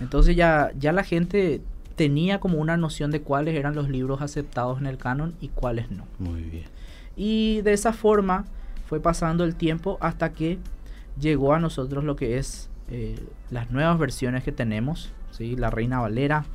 Entonces 0.01 0.35
ya, 0.35 0.71
ya 0.77 0.91
la 0.91 1.03
gente 1.03 1.61
tenía 1.95 2.39
como 2.39 2.59
una 2.59 2.77
noción 2.77 3.09
de 3.11 3.21
cuáles 3.21 3.55
eran 3.55 3.75
los 3.75 3.89
libros 3.89 4.21
aceptados 4.21 4.79
en 4.79 4.87
el 4.87 4.97
canon 4.97 5.35
y 5.41 5.47
cuáles 5.47 5.89
no. 5.89 6.05
Muy 6.19 6.41
bien. 6.41 6.65
Y 7.15 7.61
de 7.61 7.73
esa 7.73 7.93
forma 7.93 8.45
fue 8.85 8.99
pasando 8.99 9.43
el 9.43 9.55
tiempo 9.55 9.97
hasta 10.01 10.33
que 10.33 10.59
llegó 11.19 11.53
a 11.53 11.59
nosotros 11.59 12.03
lo 12.03 12.15
que 12.15 12.37
es 12.37 12.69
eh, 12.89 13.19
las 13.49 13.71
nuevas 13.71 13.97
versiones 13.97 14.43
que 14.43 14.51
tenemos, 14.51 15.11
¿sí? 15.31 15.55
la 15.55 15.69
Reina 15.69 15.99
Valera, 15.99 16.45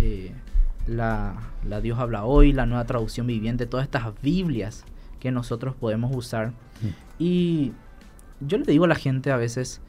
eh, 0.00 0.32
la, 0.88 1.34
la, 1.68 1.80
Dios 1.80 1.98
habla 1.98 2.24
hoy, 2.24 2.52
la 2.52 2.66
nueva 2.66 2.84
traducción 2.84 3.26
viviente, 3.26 3.66
todas 3.66 3.84
estas 3.84 4.20
Biblias 4.22 4.84
que 5.20 5.30
nosotros 5.30 5.74
podemos 5.74 6.14
usar. 6.14 6.48
Mm. 6.48 6.86
Y 7.18 7.72
yo 8.40 8.58
le 8.58 8.64
digo 8.64 8.84
a 8.84 8.88
la 8.88 8.94
gente 8.94 9.30
a 9.30 9.36
veces, 9.36 9.80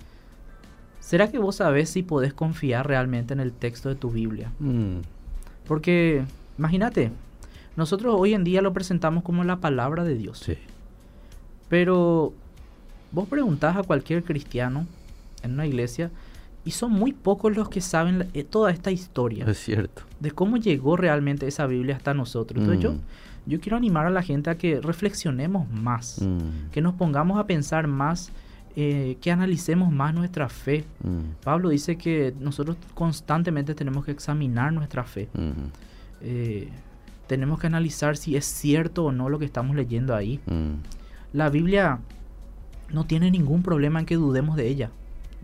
¿será 0.99 1.31
que 1.31 1.39
vos 1.39 1.57
sabés 1.57 1.89
si 1.89 2.03
podés 2.03 2.33
confiar 2.33 2.87
realmente 2.87 3.33
en 3.33 3.39
el 3.39 3.53
texto 3.53 3.89
de 3.89 3.95
tu 3.95 4.11
Biblia? 4.11 4.51
Mm. 4.59 4.99
Porque, 5.67 6.25
imagínate, 6.57 7.11
nosotros 7.75 8.15
hoy 8.17 8.33
en 8.33 8.43
día 8.43 8.61
lo 8.61 8.73
presentamos 8.73 9.23
como 9.23 9.43
la 9.43 9.57
palabra 9.57 10.03
de 10.03 10.15
Dios. 10.15 10.39
Sí. 10.39 10.57
Pero 11.69 12.33
Vos 13.11 13.27
preguntás 13.27 13.75
a 13.75 13.83
cualquier 13.83 14.23
cristiano 14.23 14.85
en 15.41 15.53
una 15.53 15.65
iglesia 15.65 16.11
y 16.65 16.71
son 16.71 16.91
muy 16.91 17.13
pocos 17.13 17.55
los 17.55 17.69
que 17.69 17.81
saben 17.81 18.27
eh, 18.33 18.43
toda 18.43 18.71
esta 18.71 18.91
historia. 18.91 19.45
Es 19.47 19.59
cierto. 19.59 20.03
De 20.19 20.31
cómo 20.31 20.57
llegó 20.57 20.97
realmente 20.97 21.47
esa 21.47 21.65
Biblia 21.65 21.95
hasta 21.95 22.13
nosotros. 22.13 22.61
Entonces 22.61 22.83
yo, 22.83 22.93
mm. 22.93 22.99
yo 23.45 23.59
quiero 23.59 23.77
animar 23.77 24.05
a 24.05 24.09
la 24.09 24.21
gente 24.21 24.49
a 24.49 24.57
que 24.57 24.81
reflexionemos 24.81 25.69
más, 25.71 26.21
mm. 26.21 26.71
que 26.71 26.81
nos 26.81 26.95
pongamos 26.95 27.39
a 27.39 27.47
pensar 27.47 27.87
más, 27.87 28.31
eh, 28.75 29.17
que 29.21 29.31
analicemos 29.31 29.91
más 29.91 30.13
nuestra 30.13 30.49
fe. 30.49 30.85
Mm. 31.03 31.41
Pablo 31.43 31.69
dice 31.69 31.97
que 31.97 32.33
nosotros 32.39 32.77
constantemente 32.93 33.73
tenemos 33.73 34.05
que 34.05 34.11
examinar 34.11 34.73
nuestra 34.73 35.03
fe. 35.03 35.29
Eh, 36.21 36.69
tenemos 37.27 37.59
que 37.59 37.67
analizar 37.67 38.17
si 38.17 38.35
es 38.35 38.45
cierto 38.45 39.05
o 39.05 39.11
no 39.11 39.29
lo 39.29 39.39
que 39.39 39.45
estamos 39.45 39.75
leyendo 39.75 40.15
ahí. 40.15 40.39
La 41.31 41.49
Biblia 41.49 41.99
no 42.91 43.05
tiene 43.05 43.31
ningún 43.31 43.63
problema 43.63 43.99
en 43.99 44.05
que 44.05 44.15
dudemos 44.15 44.55
de 44.55 44.67
ella. 44.67 44.91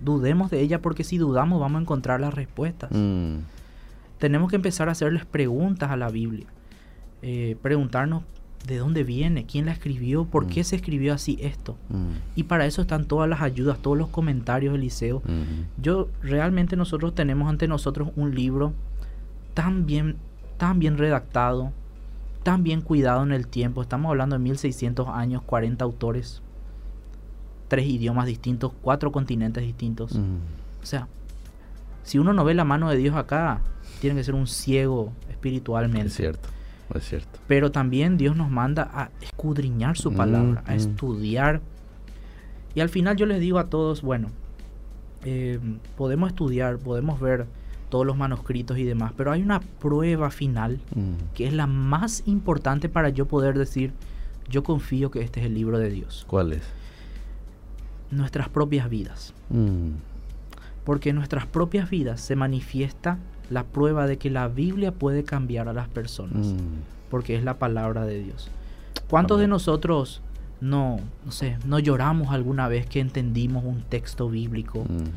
Dudemos 0.04 0.52
de 0.52 0.62
ella 0.62 0.82
porque 0.82 1.04
si 1.04 1.18
dudamos 1.18 1.60
vamos 1.60 1.80
a 1.80 1.82
encontrar 1.82 2.20
las 2.20 2.34
respuestas. 2.34 2.92
Mm. 2.92 3.40
Tenemos 4.18 4.50
que 4.50 4.56
empezar 4.56 4.90
a 4.90 4.94
hacerles 4.94 5.26
preguntas 5.26 5.92
a 5.92 5.98
la 5.98 6.10
Biblia. 6.10 6.48
Eh, 7.22 7.58
preguntarnos 7.62 8.24
de 8.68 8.78
dónde 8.78 9.04
viene, 9.04 9.46
quién 9.46 9.66
la 9.66 9.72
escribió, 9.72 10.26
por 10.26 10.48
qué 10.48 10.62
mm. 10.62 10.64
se 10.64 10.76
escribió 10.76 11.14
así 11.14 11.38
esto. 11.42 11.78
Mm. 11.90 12.12
Y 12.36 12.44
para 12.44 12.66
eso 12.66 12.82
están 12.82 13.06
todas 13.06 13.30
las 13.30 13.42
ayudas, 13.42 13.80
todos 13.80 13.98
los 13.98 14.10
comentarios 14.10 14.74
del 14.74 14.82
liceo. 14.82 15.22
Yo 15.82 16.10
realmente 16.22 16.76
nosotros 16.76 17.14
tenemos 17.16 17.50
ante 17.50 17.68
nosotros 17.68 18.10
un 18.16 18.34
libro 18.34 18.74
tan 19.54 19.86
bien, 19.86 20.18
tan 20.58 20.80
bien 20.80 20.98
redactado, 20.98 21.72
tan 22.44 22.64
bien 22.64 22.82
cuidado 22.82 23.24
en 23.24 23.32
el 23.32 23.48
tiempo. 23.48 23.82
Estamos 23.82 24.10
hablando 24.10 24.36
de 24.36 24.44
1600 24.44 25.08
años, 25.10 25.42
40 25.44 25.84
autores 25.84 26.42
tres 27.76 27.88
idiomas 27.88 28.26
distintos, 28.26 28.72
cuatro 28.82 29.12
continentes 29.12 29.62
distintos. 29.62 30.14
O 30.82 30.86
sea, 30.86 31.10
si 32.04 32.18
uno 32.18 32.32
no 32.32 32.46
ve 32.46 32.54
la 32.54 32.64
mano 32.64 32.90
de 32.90 32.96
Dios 32.96 33.18
acá, 33.18 33.60
tiene 34.00 34.16
que 34.16 34.24
ser 34.24 34.34
un 34.34 34.48
ciego 34.48 35.12
espiritualmente. 35.30 36.08
Es 36.08 36.16
cierto, 36.16 36.48
es 36.94 37.04
cierto. 37.04 37.38
Pero 37.48 37.72
también 37.72 38.16
Dios 38.16 38.38
nos 38.38 38.50
manda 38.50 38.90
a 38.94 39.10
escudriñar 39.20 39.98
su 39.98 40.14
palabra, 40.14 40.64
a 40.66 40.74
estudiar. 40.74 41.60
Y 42.76 42.80
al 42.80 42.88
final 42.88 43.18
yo 43.18 43.26
les 43.26 43.42
digo 43.42 43.60
a 43.60 43.66
todos, 43.66 44.02
bueno, 44.02 44.30
eh, 45.26 45.60
podemos 45.98 46.30
estudiar, 46.30 46.78
podemos 46.78 47.20
ver 47.20 47.46
todos 47.90 48.06
los 48.06 48.16
manuscritos 48.16 48.78
y 48.78 48.86
demás, 48.86 49.12
pero 49.18 49.34
hay 49.34 49.42
una 49.42 49.60
prueba 49.60 50.32
final 50.32 50.80
que 51.34 51.46
es 51.46 51.52
la 51.52 51.68
más 51.68 52.24
importante 52.26 52.88
para 52.88 53.10
yo 53.10 53.26
poder 53.26 53.58
decir, 53.58 53.92
yo 54.50 54.64
confío 54.64 55.12
que 55.12 55.20
este 55.20 55.42
es 55.42 55.48
el 55.48 55.56
libro 55.56 55.78
de 55.78 55.90
Dios. 55.90 56.24
¿Cuál 56.26 56.54
es? 56.54 56.64
Nuestras 58.18 58.50
propias 58.50 58.90
vidas. 58.90 59.34
Mm. 59.50 59.92
Porque 60.84 61.10
en 61.10 61.16
nuestras 61.16 61.46
propias 61.46 61.90
vidas 61.90 62.22
se 62.22 62.36
manifiesta 62.36 63.18
la 63.50 63.64
prueba 63.64 64.08
de 64.08 64.18
que 64.18 64.30
la 64.30 64.48
Biblia 64.48 64.92
puede 64.92 65.24
cambiar 65.24 65.68
a 65.68 65.74
las 65.74 65.88
personas. 65.88 66.48
Mm. 66.48 67.10
Porque 67.10 67.36
es 67.36 67.44
la 67.44 67.58
palabra 67.58 68.06
de 68.06 68.24
Dios. 68.24 68.50
¿Cuántos 69.10 69.40
de 69.40 69.48
nosotros 69.48 70.22
no, 70.62 71.00
no 71.26 71.32
sé, 71.32 71.58
no 71.66 71.80
lloramos 71.80 72.32
alguna 72.32 72.68
vez 72.68 72.88
que 72.88 73.00
entendimos 73.00 73.64
un 73.64 73.82
texto 73.84 74.30
bíblico? 74.30 74.84
Mm. 74.84 75.10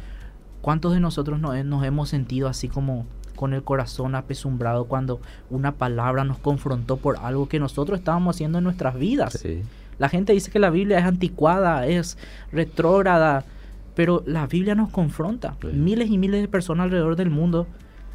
¿Cuántos 0.60 0.92
de 0.92 1.00
nosotros 1.00 1.40
no, 1.40 1.62
nos 1.64 1.84
hemos 1.84 2.08
sentido 2.08 2.48
así 2.48 2.68
como 2.68 3.06
con 3.36 3.54
el 3.54 3.62
corazón 3.62 4.16
apesumbrado 4.16 4.86
cuando 4.86 5.20
una 5.48 5.72
palabra 5.72 6.24
nos 6.24 6.38
confrontó 6.38 6.96
por 6.96 7.18
algo 7.18 7.48
que 7.48 7.60
nosotros 7.60 8.00
estábamos 8.00 8.36
haciendo 8.36 8.58
en 8.58 8.64
nuestras 8.64 8.98
vidas? 8.98 9.34
Sí. 9.34 9.62
La 9.98 10.08
gente 10.08 10.32
dice 10.32 10.50
que 10.50 10.58
la 10.58 10.70
Biblia 10.70 10.98
es 10.98 11.04
anticuada, 11.04 11.86
es 11.86 12.18
retrógrada, 12.52 13.44
pero 13.94 14.22
la 14.26 14.46
Biblia 14.46 14.74
nos 14.74 14.90
confronta. 14.90 15.56
Miles 15.72 16.10
y 16.10 16.18
miles 16.18 16.40
de 16.40 16.48
personas 16.48 16.84
alrededor 16.84 17.16
del 17.16 17.30
mundo 17.30 17.66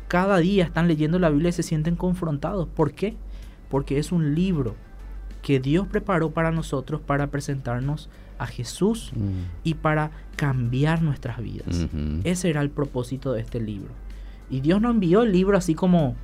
cada 0.08 0.38
día 0.38 0.64
están 0.64 0.88
leyendo 0.88 1.20
la 1.20 1.30
Biblia 1.30 1.50
y 1.50 1.54
se 1.54 1.64
sienten 1.64 1.96
confrontados. 1.96 2.68
¿Por 2.68 2.94
qué? 2.94 3.16
Porque 3.70 3.98
es 3.98 4.12
un 4.12 4.36
libro 4.36 4.76
que 5.42 5.60
Dios 5.60 5.88
preparó 5.88 6.32
para 6.32 6.52
nosotros 6.52 7.02
para 7.02 7.28
presentarnos 7.28 8.10
a 8.38 8.48
Jesús 8.48 9.12
mm. 9.16 9.30
y 9.64 9.74
para 9.74 10.12
cambiar 10.36 11.02
nuestras 11.02 11.42
vidas. 11.42 11.88
Ese 12.24 12.50
era 12.50 12.62
el 12.62 12.70
propósito 12.70 13.34
de 13.34 13.42
este 13.42 13.60
libro. 13.60 13.92
Y 14.50 14.62
Dios 14.62 14.82
no 14.82 14.90
envió 14.90 15.24
el 15.24 15.32
libro 15.32 15.58
así 15.58 15.76
como 15.76 16.16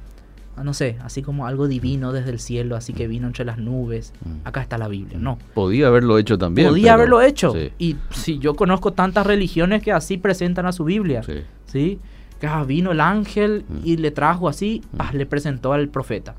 no 0.63 0.73
sé, 0.73 0.97
así 1.03 1.21
como 1.21 1.47
algo 1.47 1.67
divino 1.67 2.11
desde 2.11 2.31
el 2.31 2.39
cielo, 2.39 2.75
así 2.75 2.93
que 2.93 3.07
vino 3.07 3.27
entre 3.27 3.45
las 3.45 3.57
nubes. 3.57 4.13
Mm. 4.23 4.47
Acá 4.47 4.61
está 4.61 4.77
la 4.77 4.87
Biblia, 4.87 5.17
no. 5.19 5.37
Podía 5.53 5.87
haberlo 5.87 6.17
hecho 6.17 6.37
también. 6.37 6.69
Podía 6.69 6.93
haberlo 6.93 7.21
hecho. 7.21 7.53
Y 7.77 7.95
si 8.11 8.39
yo 8.39 8.55
conozco 8.55 8.93
tantas 8.93 9.25
religiones 9.25 9.81
que 9.81 9.91
así 9.91 10.17
presentan 10.17 10.65
a 10.65 10.71
su 10.71 10.83
Biblia. 10.83 11.21
Sí. 11.65 11.99
Que 12.39 12.47
ah, 12.47 12.63
vino 12.63 12.91
el 12.91 13.01
ángel 13.01 13.65
mm. 13.67 13.79
y 13.83 13.97
le 13.97 14.11
trajo 14.11 14.47
así, 14.47 14.81
mm. 14.91 15.15
le 15.15 15.25
presentó 15.25 15.73
al 15.73 15.89
profeta. 15.89 16.35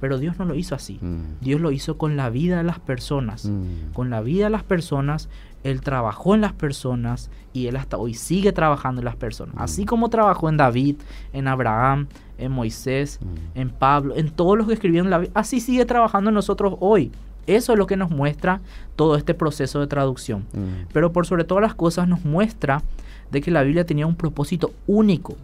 Pero 0.00 0.18
Dios 0.18 0.36
no 0.38 0.44
lo 0.44 0.54
hizo 0.56 0.74
así. 0.74 0.98
Dios 1.40 1.60
lo 1.60 1.70
hizo 1.70 1.96
con 1.96 2.16
la 2.16 2.28
vida 2.28 2.58
de 2.58 2.64
las 2.64 2.80
personas. 2.80 3.48
Con 3.92 4.10
la 4.10 4.20
vida 4.20 4.44
de 4.44 4.50
las 4.50 4.64
personas, 4.64 5.28
Él 5.64 5.80
trabajó 5.80 6.34
en 6.34 6.40
las 6.40 6.52
personas 6.52 7.30
y 7.52 7.66
Él 7.66 7.76
hasta 7.76 7.96
hoy 7.96 8.14
sigue 8.14 8.52
trabajando 8.52 9.00
en 9.00 9.04
las 9.04 9.16
personas. 9.16 9.54
Así 9.58 9.84
como 9.84 10.08
trabajó 10.08 10.48
en 10.48 10.56
David, 10.56 10.96
en 11.32 11.48
Abraham, 11.48 12.08
en 12.38 12.52
Moisés, 12.52 13.20
mm. 13.20 13.58
en 13.58 13.70
Pablo, 13.70 14.16
en 14.16 14.30
todos 14.30 14.58
los 14.58 14.66
que 14.66 14.74
escribieron 14.74 15.10
la 15.10 15.18
Biblia. 15.18 15.32
Así 15.34 15.60
sigue 15.60 15.84
trabajando 15.84 16.30
en 16.30 16.34
nosotros 16.34 16.76
hoy. 16.80 17.12
Eso 17.46 17.72
es 17.72 17.78
lo 17.78 17.86
que 17.86 17.96
nos 17.96 18.10
muestra 18.10 18.60
todo 18.94 19.16
este 19.16 19.34
proceso 19.34 19.80
de 19.80 19.86
traducción. 19.86 20.46
Mm. 20.52 20.88
Pero 20.92 21.12
por 21.12 21.26
sobre 21.26 21.44
todas 21.44 21.62
las 21.62 21.74
cosas 21.74 22.08
nos 22.08 22.24
muestra 22.24 22.82
de 23.30 23.40
que 23.40 23.50
la 23.50 23.62
Biblia 23.62 23.86
tenía 23.86 24.06
un 24.06 24.14
propósito 24.14 24.72
único, 24.86 25.36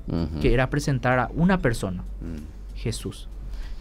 que 0.43 0.53
era 0.53 0.69
presentar 0.69 1.19
a 1.19 1.31
una 1.35 1.59
persona, 1.59 2.03
mm. 2.03 2.77
Jesús. 2.77 3.29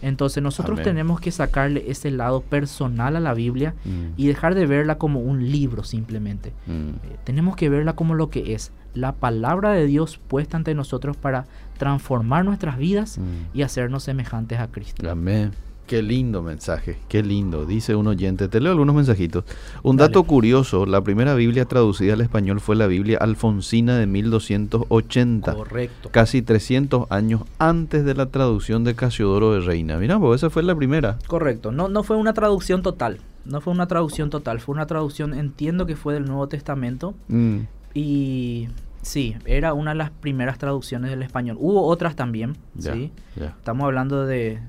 Entonces 0.01 0.43
nosotros 0.43 0.81
tenemos 0.83 1.19
que 1.19 1.31
sacarle 1.31 1.86
ese 1.88 2.12
lado 2.12 2.41
personal 2.41 3.15
a 3.15 3.19
la 3.19 3.33
Biblia 3.33 3.73
y 4.15 4.27
dejar 4.27 4.55
de 4.55 4.65
verla 4.65 4.97
como 4.97 5.19
un 5.19 5.51
libro 5.51 5.83
simplemente. 5.83 6.53
Eh, 6.67 7.15
tenemos 7.23 7.55
que 7.55 7.69
verla 7.69 7.93
como 7.93 8.13
lo 8.13 8.29
que 8.29 8.53
es, 8.53 8.71
la 8.93 9.13
palabra 9.13 9.71
de 9.71 9.86
Dios 9.86 10.19
puesta 10.27 10.57
ante 10.57 10.73
nosotros 10.73 11.17
para 11.17 11.45
transformar 11.77 12.45
nuestras 12.45 12.77
vidas 12.77 13.17
mm. 13.17 13.57
y 13.57 13.62
hacernos 13.62 14.03
semejantes 14.03 14.60
a 14.60 14.67
Cristo. 14.67 15.10
Amén. 15.10 15.51
Qué 15.88 16.04
lindo 16.04 16.43
mensaje, 16.43 16.97
qué 17.08 17.23
lindo. 17.23 17.65
Dice 17.65 17.95
un 17.95 18.08
oyente, 18.08 18.50
te 18.50 18.60
leo 18.60 18.73
algunos 18.73 18.93
mensajitos. 18.93 19.45
Un 19.84 19.95
dato 19.95 20.23
curioso, 20.23 20.86
la 20.86 21.02
primera 21.02 21.34
Biblia 21.34 21.63
traducida 21.63 22.13
al 22.13 22.19
español 22.19 22.60
fue 22.60 22.76
la 22.76 22.88
Biblia 22.88 23.19
alfonsina 23.21 23.97
de 23.97 24.06
1280. 24.06 25.54
Correcto. 25.54 26.10
Casi 26.12 26.41
300 26.41 27.10
años 27.10 27.43
antes 27.58 28.04
de 28.04 28.15
la 28.15 28.26
traducción 28.26 28.84
de 28.84 28.95
Casiodoro 28.95 29.54
de 29.54 29.62
Reina. 29.62 29.97
Mira, 29.97 30.19
pues 30.19 30.41
esa 30.41 30.50
fue 30.50 30.62
la 30.62 30.76
primera. 30.76 31.19
Correcto, 31.26 31.71
no, 31.71 31.88
no 31.88 32.04
fue 32.04 32.17
una 32.17 32.34
traducción 32.34 32.82
total. 32.82 33.19
No 33.45 33.62
fue 33.62 33.71
una 33.71 33.88
traducción 33.88 34.30
total, 34.30 34.60
fue 34.60 34.76
una 34.76 34.88
traducción, 34.88 35.34
entiendo 35.34 35.86
que 35.86 35.95
fue 35.95 36.13
del 36.13 36.26
Nuevo 36.26 36.50
Testamento. 36.50 37.15
Mm. 37.30 37.60
Y 37.93 38.67
Sí, 39.08 39.38
era 39.45 39.73
una 39.73 39.91
de 39.91 39.95
las 39.95 40.10
primeras 40.10 40.58
traducciones 40.58 41.10
del 41.10 41.23
español. 41.23 41.56
Hubo 41.62 41.84
otras 41.88 42.17
también, 42.17 42.58
¿sí? 42.78 43.13
Estamos 43.38 43.86
hablando 43.86 44.26
de, 44.26 44.60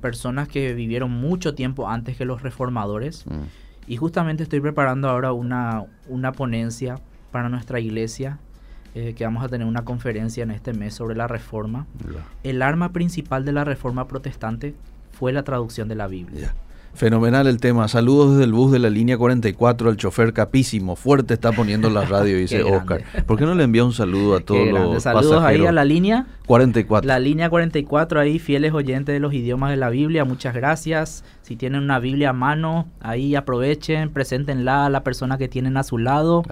personas 0.00 0.48
que 0.48 0.74
vivieron 0.74 1.10
mucho 1.10 1.54
tiempo 1.54 1.88
antes 1.88 2.16
que 2.16 2.24
los 2.24 2.42
reformadores. 2.42 3.26
Mm. 3.26 3.42
Y 3.86 3.96
justamente 3.96 4.42
estoy 4.42 4.60
preparando 4.60 5.08
ahora 5.08 5.32
una, 5.32 5.84
una 6.08 6.32
ponencia 6.32 6.96
para 7.30 7.48
nuestra 7.48 7.80
iglesia, 7.80 8.38
eh, 8.94 9.14
que 9.14 9.24
vamos 9.24 9.44
a 9.44 9.48
tener 9.48 9.66
una 9.66 9.84
conferencia 9.84 10.42
en 10.42 10.50
este 10.50 10.72
mes 10.72 10.94
sobre 10.94 11.16
la 11.16 11.26
reforma. 11.26 11.86
El 12.44 12.62
arma 12.62 12.92
principal 12.92 13.44
de 13.44 13.52
la 13.52 13.64
reforma 13.64 14.06
protestante 14.06 14.74
fue 15.12 15.32
la 15.32 15.42
traducción 15.42 15.88
de 15.88 15.96
la 15.96 16.06
Biblia. 16.06 16.54
Fenomenal 16.94 17.48
el 17.48 17.58
tema. 17.58 17.88
Saludos 17.88 18.32
desde 18.32 18.44
el 18.44 18.52
bus 18.52 18.70
de 18.70 18.78
la 18.78 18.88
línea 18.88 19.18
44 19.18 19.90
al 19.90 19.96
chofer 19.96 20.32
capísimo. 20.32 20.94
Fuerte 20.94 21.34
está 21.34 21.50
poniendo 21.50 21.90
la 21.90 22.04
radio, 22.04 22.36
dice 22.36 22.62
Oscar. 22.64 23.02
¿Por 23.26 23.36
qué 23.36 23.44
no 23.44 23.54
le 23.56 23.64
envía 23.64 23.84
un 23.84 23.92
saludo 23.92 24.36
a 24.36 24.40
todos 24.40 24.68
los 24.68 25.02
Saludos 25.02 25.42
ahí 25.42 25.66
a 25.66 25.72
la 25.72 25.84
línea 25.84 26.26
44. 26.46 27.06
La 27.06 27.18
línea 27.18 27.50
44 27.50 28.20
ahí, 28.20 28.38
fieles 28.38 28.72
oyentes 28.72 29.12
de 29.12 29.18
los 29.18 29.34
idiomas 29.34 29.70
de 29.70 29.76
la 29.76 29.90
Biblia. 29.90 30.24
Muchas 30.24 30.54
gracias. 30.54 31.24
Si 31.42 31.56
tienen 31.56 31.82
una 31.82 31.98
Biblia 31.98 32.30
a 32.30 32.32
mano, 32.32 32.86
ahí 33.00 33.34
aprovechen, 33.34 34.10
preséntenla 34.10 34.86
a 34.86 34.90
la 34.90 35.02
persona 35.02 35.36
que 35.36 35.48
tienen 35.48 35.76
a 35.76 35.82
su 35.82 35.98
lado. 35.98 36.44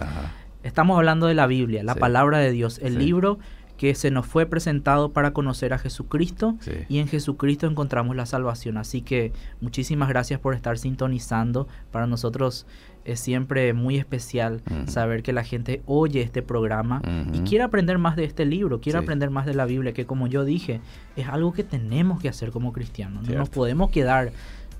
Estamos 0.65 0.97
hablando 0.97 1.27
de 1.27 1.35
la 1.35 1.47
Biblia, 1.47 1.85
la 1.85 1.95
palabra 1.95 2.39
de 2.39 2.51
Dios, 2.51 2.81
el 2.83 2.99
libro 2.99 3.39
que 3.83 3.97
se 3.97 4.13
nos 4.13 4.29
fue 4.29 4.47
presentado 4.47 5.13
para 5.13 5.33
conocer 5.33 5.73
a 5.73 5.79
Jesucristo 5.79 6.57
y 6.89 6.99
en 6.99 7.09
Jesucristo 7.09 7.67
encontramos 7.67 8.15
la 8.15 8.27
salvación. 8.27 8.77
Así 8.77 9.03
que 9.03 9.33
muchísimas 9.61 10.09
gracias 10.09 10.39
por 10.39 10.55
estar 10.55 10.79
sintonizando. 10.79 11.67
Para 11.91 12.07
nosotros 12.07 12.65
es 13.05 13.19
siempre 13.19 13.73
muy 13.73 13.97
especial 13.97 14.63
saber 14.87 15.25
que 15.25 15.33
la 15.33 15.43
gente 15.43 15.83
oye 15.87 16.23
este 16.23 16.43
programa 16.43 17.03
y 17.33 17.41
quiere 17.41 17.65
aprender 17.65 17.99
más 17.99 18.15
de 18.15 18.23
este 18.23 18.45
libro, 18.45 18.81
quiere 18.81 19.01
aprender 19.01 19.31
más 19.31 19.47
de 19.47 19.55
la 19.55 19.65
Biblia, 19.65 19.93
que 19.93 20.07
como 20.07 20.29
yo 20.29 20.45
dije, 20.45 20.81
es 21.17 21.27
algo 21.27 21.53
que 21.53 21.65
tenemos 21.65 22.21
que 22.21 22.29
hacer 22.29 22.53
como 22.53 22.73
cristianos. 22.73 23.29
No 23.29 23.35
nos 23.35 23.49
podemos 23.49 23.91
quedar 23.91 24.31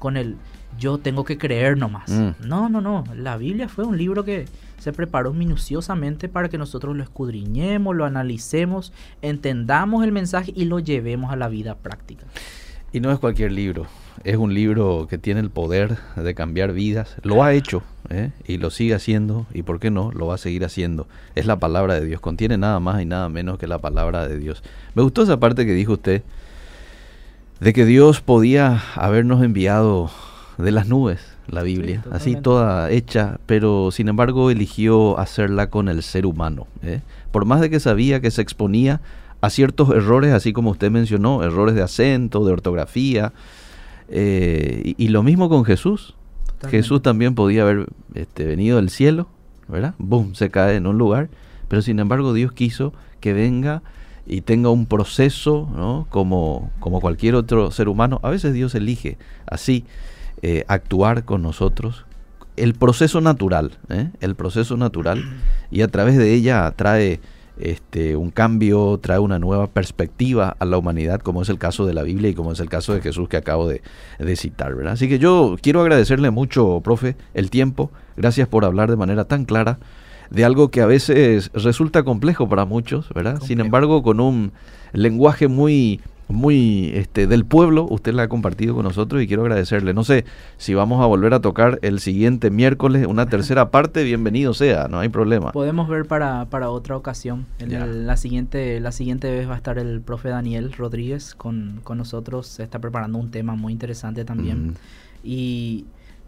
con 0.03 0.17
el 0.17 0.35
yo 0.81 0.99
tengo 0.99 1.25
que 1.25 1.39
creer 1.39 1.79
nomás. 1.79 2.11
Mm. 2.11 2.49
No, 2.49 2.69
no, 2.69 2.81
no. 2.81 3.05
La 3.15 3.37
Biblia 3.37 3.69
fue 3.69 3.85
un 3.85 3.97
libro 3.97 4.25
que 4.25 4.47
se 4.79 4.93
preparó 4.93 5.33
minuciosamente 5.33 6.29
para 6.29 6.49
que 6.49 6.59
nosotros 6.59 6.97
lo 6.97 7.05
escudriñemos, 7.05 7.95
lo 7.95 8.05
analicemos, 8.05 8.93
entendamos 9.21 10.03
el 10.03 10.11
mensaje 10.11 10.53
y 10.57 10.65
lo 10.65 10.81
llevemos 10.81 11.33
a 11.33 11.37
la 11.37 11.49
vida 11.49 11.77
práctica. 11.77 12.27
Y 12.93 12.99
no 12.99 13.13
es 13.13 13.21
cualquier 13.21 13.53
libro, 13.53 13.87
es 14.25 14.37
un 14.37 14.55
libro 14.55 15.07
que 15.09 15.19
tiene 15.19 15.39
el 15.39 15.51
poder 15.51 15.97
de 16.17 16.35
cambiar 16.35 16.73
vidas. 16.73 17.15
Lo 17.23 17.45
ha 17.45 17.53
hecho 17.53 17.85
¿eh? 18.11 18.33
y 18.45 18.59
lo 18.59 18.71
sigue 18.71 18.95
haciendo 18.95 19.47
y, 19.55 19.63
¿por 19.63 19.79
qué 19.79 19.93
no? 19.93 20.11
Lo 20.11 20.27
va 20.27 20.35
a 20.35 20.39
seguir 20.39 20.65
haciendo. 20.65 21.07
Es 21.37 21.47
la 21.47 21.61
palabra 21.61 21.95
de 21.95 22.07
Dios, 22.07 22.21
contiene 22.21 22.59
nada 22.59 22.81
más 22.81 23.01
y 23.01 23.05
nada 23.05 23.29
menos 23.29 23.57
que 23.57 23.69
la 23.69 23.79
palabra 23.79 24.27
de 24.27 24.37
Dios. 24.37 24.65
Me 24.97 25.03
gustó 25.05 25.23
esa 25.23 25.39
parte 25.39 25.65
que 25.65 25.75
dijo 25.75 25.93
usted 25.93 26.23
de 27.63 27.73
que 27.73 27.85
Dios 27.87 28.21
podía 28.21 28.83
habernos 28.97 29.43
enviado 29.43 30.11
de 30.59 30.73
las 30.73 30.89
nubes 30.89 31.21
la 31.47 31.63
Biblia, 31.63 32.03
así 32.11 32.35
toda 32.35 32.91
hecha, 32.91 33.39
pero 33.47 33.91
sin 33.93 34.09
embargo 34.09 34.51
eligió 34.51 35.19
hacerla 35.19 35.71
con 35.71 35.89
el 35.89 36.03
ser 36.03 36.27
humano. 36.27 36.67
¿eh? 36.83 37.03
Por 37.31 37.45
más 37.45 37.61
de 37.61 37.71
que 37.71 37.79
sabía 37.79 38.21
que 38.21 38.31
se 38.31 38.43
exponía 38.43 39.01
a 39.41 39.51
ciertos 39.51 39.91
errores, 39.91 40.33
así 40.33 40.53
como 40.53 40.71
usted 40.71 40.91
mencionó, 40.91 41.43
errores 41.43 41.75
de 41.75 41.83
acento, 41.83 42.45
de 42.45 42.53
ortografía, 42.53 43.33
eh, 44.09 44.95
y, 44.97 45.09
lo 45.09 45.23
mismo 45.23 45.49
con 45.49 45.65
Jesús. 45.65 46.15
Jesús 46.69 47.03
también 47.03 47.35
podía 47.35 47.63
haber 47.63 47.87
este, 48.15 48.45
venido 48.45 48.77
del 48.77 48.91
cielo, 48.91 49.29
¿verdad? 49.69 49.95
Boom, 49.99 50.35
se 50.35 50.51
cae 50.51 50.77
en 50.77 50.87
un 50.87 50.99
lugar, 50.99 51.29
pero 51.69 51.83
sin 51.83 51.99
embargo 51.99 52.33
Dios 52.33 52.53
quiso 52.53 52.93
que 53.21 53.33
venga 53.33 53.83
y 54.27 54.43
tenga 54.43 54.71
un 54.71 54.87
proceso, 54.87 55.69
¿no? 55.75 56.07
Como, 56.11 56.71
como 56.81 57.01
cualquier 57.01 57.35
otro 57.35 57.71
ser 57.71 57.89
humano. 57.89 58.21
A 58.23 58.31
veces 58.31 58.53
Dios 58.55 58.75
elige 58.75 59.19
así. 59.47 59.85
Eh, 60.45 60.65
actuar 60.67 61.25
con 61.25 61.41
nosotros, 61.41 62.05
el 62.57 62.75
proceso 62.75 63.21
natural, 63.21 63.79
¿eh? 63.89 64.11
el 64.21 64.35
proceso 64.35 64.77
natural, 64.77 65.23
y 65.71 65.83
a 65.83 65.89
través 65.89 66.19
de 66.19 66.35
ella 66.35 66.69
trae 66.75 67.21
este, 67.59 68.17
un 68.17 68.31
cambio, 68.31 68.99
trae 69.01 69.21
una 69.21 69.39
nueva 69.39 69.69
perspectiva 69.69 70.57
a 70.59 70.65
la 70.65 70.79
humanidad, 70.79 71.21
como 71.21 71.43
es 71.43 71.49
el 71.49 71.59
caso 71.59 71.87
de 71.87 71.95
la 71.95 72.03
Biblia 72.03 72.31
y 72.31 72.35
como 72.35 72.51
es 72.51 72.59
el 72.59 72.69
caso 72.69 72.93
de 72.93 73.01
Jesús 73.01 73.29
que 73.29 73.37
acabo 73.37 73.69
de, 73.69 73.83
citar. 74.35 74.75
¿verdad? 74.75 74.95
Así 74.95 75.09
que 75.09 75.21
yo 75.21 75.57
quiero 75.63 75.81
agradecerle 75.81 76.31
mucho, 76.33 76.81
profe, 76.83 77.15
el 77.35 77.49
tiempo. 77.49 77.93
Gracias 78.17 78.49
por 78.49 78.65
hablar 78.65 78.91
de 78.91 78.97
manera 78.97 79.27
tan 79.27 79.45
clara 79.45 79.79
de 80.33 80.45
algo 80.45 80.71
que 80.71 80.81
a 80.81 80.87
veces 80.87 81.51
resulta 81.53 82.03
complejo 82.03 82.49
para 82.49 82.65
muchos, 82.65 83.09
¿verdad? 83.15 83.41
Sin 83.43 83.61
embargo, 83.61 84.03
con 84.03 84.19
un 84.19 84.53
lenguaje 84.93 85.49
muy 85.49 86.01
muy 86.29 86.91
este, 86.95 87.27
del 87.27 87.45
pueblo, 87.45 87.87
usted 87.91 88.15
la 88.15 88.23
ha 88.23 88.29
compartido 88.29 88.75
con 88.75 88.85
nosotros 88.85 89.23
y 89.23 89.27
quiero 89.27 89.43
agradecerle. 89.43 89.93
No 89.93 90.03
sé 90.03 90.25
si 90.57 90.73
vamos 90.73 91.03
a 91.03 91.07
volver 91.07 91.35
a 91.35 91.41
tocar 91.41 91.79
el 91.83 92.01
siguiente 92.01 92.51
miércoles 92.51 93.07
una 93.07 93.27
tercera 93.29 93.71
parte, 93.71 94.03
bienvenido 94.03 94.55
sea, 94.55 94.89
no 94.89 95.01
hay 95.01 95.11
problema. 95.11 95.53
Podemos 95.53 95.89
ver 95.89 96.07
para, 96.07 96.47
para 96.47 96.71
otra 96.71 96.97
ocasión. 96.97 97.47
la, 97.59 98.17
siguiente, 98.17 98.81
la 98.81 98.93
siguiente 98.93 99.31
vez 99.31 99.47
va 99.47 99.55
a 99.55 99.57
estar 99.59 99.79
el 99.79 100.01
profe 100.01 100.31
Daniel 100.31 100.73
Rodríguez 100.73 101.35
con, 101.35 101.81
con 101.85 101.99
nosotros, 101.99 102.47
se 102.47 102.63
está 102.63 102.79
preparando 102.79 103.19
un 103.19 103.31
tema 103.31 103.55
muy 103.55 103.73
interesante 103.73 104.25
también. 104.25 104.77
Y 105.23 105.85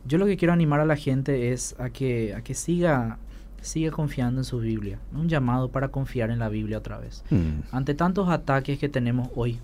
yo 0.06 0.18
lo 0.18 0.26
que 0.26 0.36
quiero 0.36 0.52
animar 0.52 0.80
a 0.80 0.84
la 0.84 0.96
gente 0.96 1.52
es 1.52 1.74
a 1.78 1.88
que, 1.88 2.34
a 2.34 2.42
que 2.42 2.54
siga 2.54 3.18
siga 3.64 3.90
confiando 3.90 4.40
en 4.40 4.44
su 4.44 4.58
Biblia. 4.60 4.98
Un 5.12 5.28
llamado 5.28 5.70
para 5.70 5.88
confiar 5.88 6.30
en 6.30 6.38
la 6.38 6.48
Biblia 6.48 6.78
otra 6.78 6.98
vez. 6.98 7.24
Mm. 7.30 7.60
Ante 7.72 7.94
tantos 7.94 8.28
ataques 8.28 8.78
que 8.78 8.88
tenemos 8.88 9.28
hoy, 9.34 9.58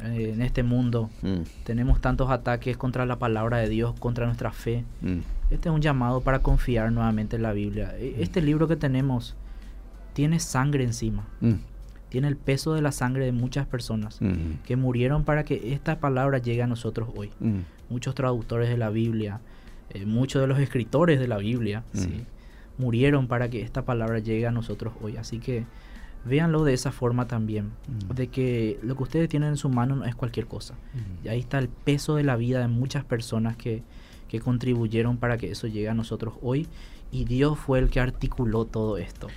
eh, 0.00 0.32
en 0.34 0.42
este 0.42 0.62
mundo. 0.62 1.08
Mm. 1.22 1.42
Tenemos 1.64 2.00
tantos 2.00 2.30
ataques 2.30 2.76
contra 2.76 3.06
la 3.06 3.18
palabra 3.18 3.58
de 3.58 3.68
Dios, 3.68 3.94
contra 3.98 4.26
nuestra 4.26 4.50
fe. 4.50 4.84
Mm. 5.00 5.18
Este 5.50 5.68
es 5.68 5.74
un 5.74 5.80
llamado 5.80 6.20
para 6.20 6.40
confiar 6.40 6.90
nuevamente 6.90 7.36
en 7.36 7.42
la 7.42 7.52
Biblia. 7.52 7.94
E, 7.96 8.16
mm. 8.16 8.22
Este 8.22 8.42
libro 8.42 8.66
que 8.66 8.76
tenemos 8.76 9.36
tiene 10.12 10.40
sangre 10.40 10.84
encima. 10.84 11.26
Tiene 12.08 12.28
el 12.28 12.36
peso 12.36 12.74
de 12.74 12.82
la 12.82 12.92
sangre 12.92 13.24
de 13.24 13.32
muchas 13.32 13.66
personas 13.66 14.20
que 14.64 14.76
murieron 14.76 15.24
para 15.24 15.44
que 15.44 15.72
esta 15.72 15.98
palabra 15.98 16.38
llegue 16.38 16.62
a 16.62 16.68
nosotros 16.68 17.08
hoy. 17.16 17.30
Muchos 17.90 18.14
traductores 18.14 18.68
de 18.68 18.76
la 18.76 18.90
Biblia, 18.90 19.40
eh, 19.90 20.06
muchos 20.06 20.40
de 20.40 20.46
los 20.46 20.60
escritores 20.60 21.18
de 21.18 21.26
la 21.26 21.38
Biblia, 21.38 21.82
murieron 22.78 23.28
para 23.28 23.48
que 23.50 23.62
esta 23.62 23.84
palabra 23.84 24.18
llegue 24.18 24.46
a 24.46 24.50
nosotros 24.50 24.94
hoy. 25.00 25.16
Así 25.16 25.38
que 25.38 25.64
véanlo 26.24 26.64
de 26.64 26.72
esa 26.72 26.90
forma 26.90 27.26
también, 27.26 27.72
mm. 27.86 28.14
de 28.14 28.28
que 28.28 28.78
lo 28.82 28.96
que 28.96 29.02
ustedes 29.02 29.28
tienen 29.28 29.50
en 29.50 29.56
su 29.56 29.68
mano 29.68 29.96
no 29.96 30.04
es 30.04 30.14
cualquier 30.14 30.46
cosa. 30.46 30.74
Mm. 30.74 31.26
Y 31.26 31.28
ahí 31.28 31.40
está 31.40 31.58
el 31.58 31.68
peso 31.68 32.16
de 32.16 32.24
la 32.24 32.36
vida 32.36 32.60
de 32.60 32.68
muchas 32.68 33.04
personas 33.04 33.56
que, 33.56 33.82
que 34.28 34.40
contribuyeron 34.40 35.18
para 35.18 35.36
que 35.36 35.50
eso 35.50 35.66
llegue 35.66 35.88
a 35.88 35.94
nosotros 35.94 36.34
hoy 36.42 36.66
y 37.12 37.24
Dios 37.24 37.58
fue 37.58 37.78
el 37.78 37.90
que 37.90 38.00
articuló 38.00 38.64
todo 38.64 38.98
esto. 38.98 39.28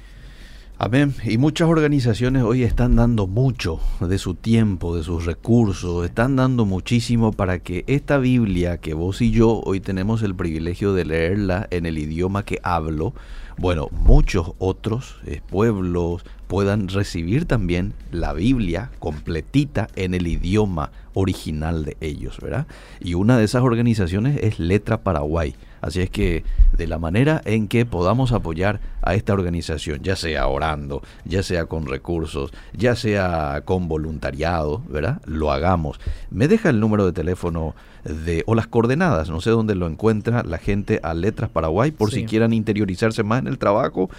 Amén. 0.79 1.15
Y 1.23 1.39
muchas 1.39 1.67
organizaciones 1.69 2.43
hoy 2.43 2.61
están 2.61 2.95
dando 2.95 3.25
mucho 3.25 3.79
de 3.99 4.19
su 4.19 4.35
tiempo, 4.35 4.95
de 4.95 5.01
sus 5.01 5.25
recursos, 5.25 6.05
están 6.05 6.35
dando 6.35 6.65
muchísimo 6.65 7.31
para 7.31 7.57
que 7.57 7.83
esta 7.87 8.19
Biblia 8.19 8.77
que 8.77 8.93
vos 8.93 9.23
y 9.23 9.31
yo 9.31 9.59
hoy 9.65 9.79
tenemos 9.79 10.21
el 10.21 10.35
privilegio 10.35 10.93
de 10.93 11.05
leerla 11.05 11.67
en 11.71 11.87
el 11.87 11.97
idioma 11.97 12.43
que 12.43 12.59
hablo, 12.61 13.15
bueno, 13.57 13.89
muchos 13.91 14.51
otros 14.59 15.15
eh, 15.25 15.41
pueblos 15.49 16.23
puedan 16.47 16.87
recibir 16.87 17.45
también 17.45 17.93
la 18.11 18.33
Biblia 18.33 18.89
completita 18.99 19.87
en 19.95 20.13
el 20.13 20.27
idioma 20.27 20.91
original 21.13 21.83
de 21.83 21.97
ellos, 21.99 22.39
¿verdad? 22.41 22.67
Y 22.99 23.15
una 23.15 23.37
de 23.37 23.43
esas 23.43 23.63
organizaciones 23.63 24.39
es 24.41 24.59
Letra 24.59 25.01
Paraguay. 25.01 25.55
Así 25.81 26.01
es 26.01 26.09
que 26.09 26.43
de 26.75 26.87
la 26.87 26.97
manera 26.97 27.41
en 27.45 27.67
que 27.67 27.85
podamos 27.85 28.31
apoyar 28.31 28.79
a 29.01 29.15
esta 29.15 29.33
organización, 29.33 30.01
ya 30.01 30.15
sea 30.15 30.47
orando, 30.47 31.01
ya 31.25 31.43
sea 31.43 31.65
con 31.65 31.85
recursos, 31.85 32.51
ya 32.73 32.95
sea 32.95 33.61
con 33.65 33.87
voluntariado, 33.87 34.81
¿verdad? 34.89 35.21
Lo 35.25 35.51
hagamos. 35.51 35.99
Me 36.29 36.47
deja 36.47 36.69
el 36.69 36.79
número 36.79 37.05
de 37.05 37.13
teléfono 37.13 37.75
de, 38.03 38.43
o 38.47 38.55
las 38.55 38.67
coordenadas, 38.67 39.29
no 39.29 39.41
sé 39.41 39.49
dónde 39.49 39.75
lo 39.75 39.87
encuentra 39.87 40.43
la 40.43 40.57
gente 40.57 40.99
a 41.03 41.13
Letras 41.13 41.49
Paraguay, 41.49 41.91
por 41.91 42.11
si 42.11 42.25
quieran 42.25 42.53
interiorizarse 42.53 43.23
más 43.23 43.39
en 43.39 43.47
el 43.47 43.57
trabajo 43.57 44.09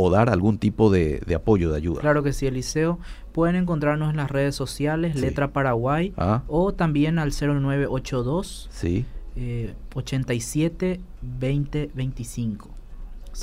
o 0.00 0.10
dar 0.10 0.30
algún 0.30 0.58
tipo 0.58 0.90
de, 0.92 1.20
apoyo, 1.34 1.72
de 1.72 1.76
ayuda. 1.76 2.00
Claro 2.00 2.22
que 2.22 2.32
sí, 2.32 2.46
Eliseo. 2.46 3.00
Pueden 3.32 3.56
encontrarnos 3.56 4.10
en 4.10 4.16
las 4.16 4.30
redes 4.30 4.54
sociales, 4.54 5.16
Letra 5.16 5.48
Paraguay, 5.48 6.14
ah. 6.16 6.44
o 6.46 6.72
también 6.72 7.18
al 7.18 7.32
0982 7.32 8.68
sí. 8.70 9.04
87 9.94 11.00
20 11.20 11.90
25. 11.92 12.70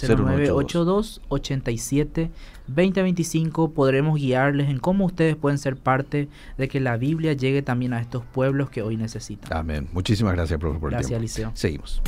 0982 0.01 1.21
87 1.27 2.31
2025 2.67 3.71
podremos 3.71 4.19
guiarles 4.19 4.69
en 4.69 4.79
cómo 4.79 5.05
ustedes 5.05 5.35
pueden 5.35 5.57
ser 5.57 5.75
parte 5.75 6.29
de 6.57 6.67
que 6.67 6.79
la 6.79 6.97
Biblia 6.97 7.33
llegue 7.33 7.61
también 7.61 7.93
a 7.93 7.99
estos 7.99 8.23
pueblos 8.25 8.69
que 8.69 8.81
hoy 8.81 8.95
necesitan. 8.95 9.57
Amén. 9.57 9.89
Muchísimas 9.91 10.33
gracias, 10.33 10.57
profesor. 10.57 10.79
Por 10.79 10.91
gracias, 10.91 11.21
Liceo. 11.21 11.51
Seguimos. 11.53 12.01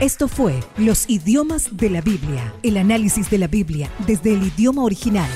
Esto 0.00 0.28
fue 0.28 0.60
Los 0.76 1.08
idiomas 1.08 1.74
de 1.74 1.88
la 1.88 2.02
Biblia, 2.02 2.52
el 2.62 2.76
análisis 2.76 3.30
de 3.30 3.38
la 3.38 3.46
Biblia 3.46 3.90
desde 4.06 4.34
el 4.34 4.42
idioma 4.42 4.84
original. 4.84 5.30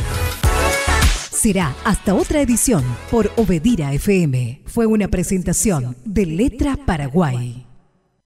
Será 1.33 1.75
hasta 1.83 2.15
otra 2.15 2.43
edición 2.43 2.85
por 3.11 3.31
Obedira 3.37 3.95
FM. 3.95 4.61
Fue 4.67 4.85
una 4.85 5.09
presentación 5.09 5.97
de 6.05 6.27
Letra 6.27 6.77
Paraguay. 6.77 7.70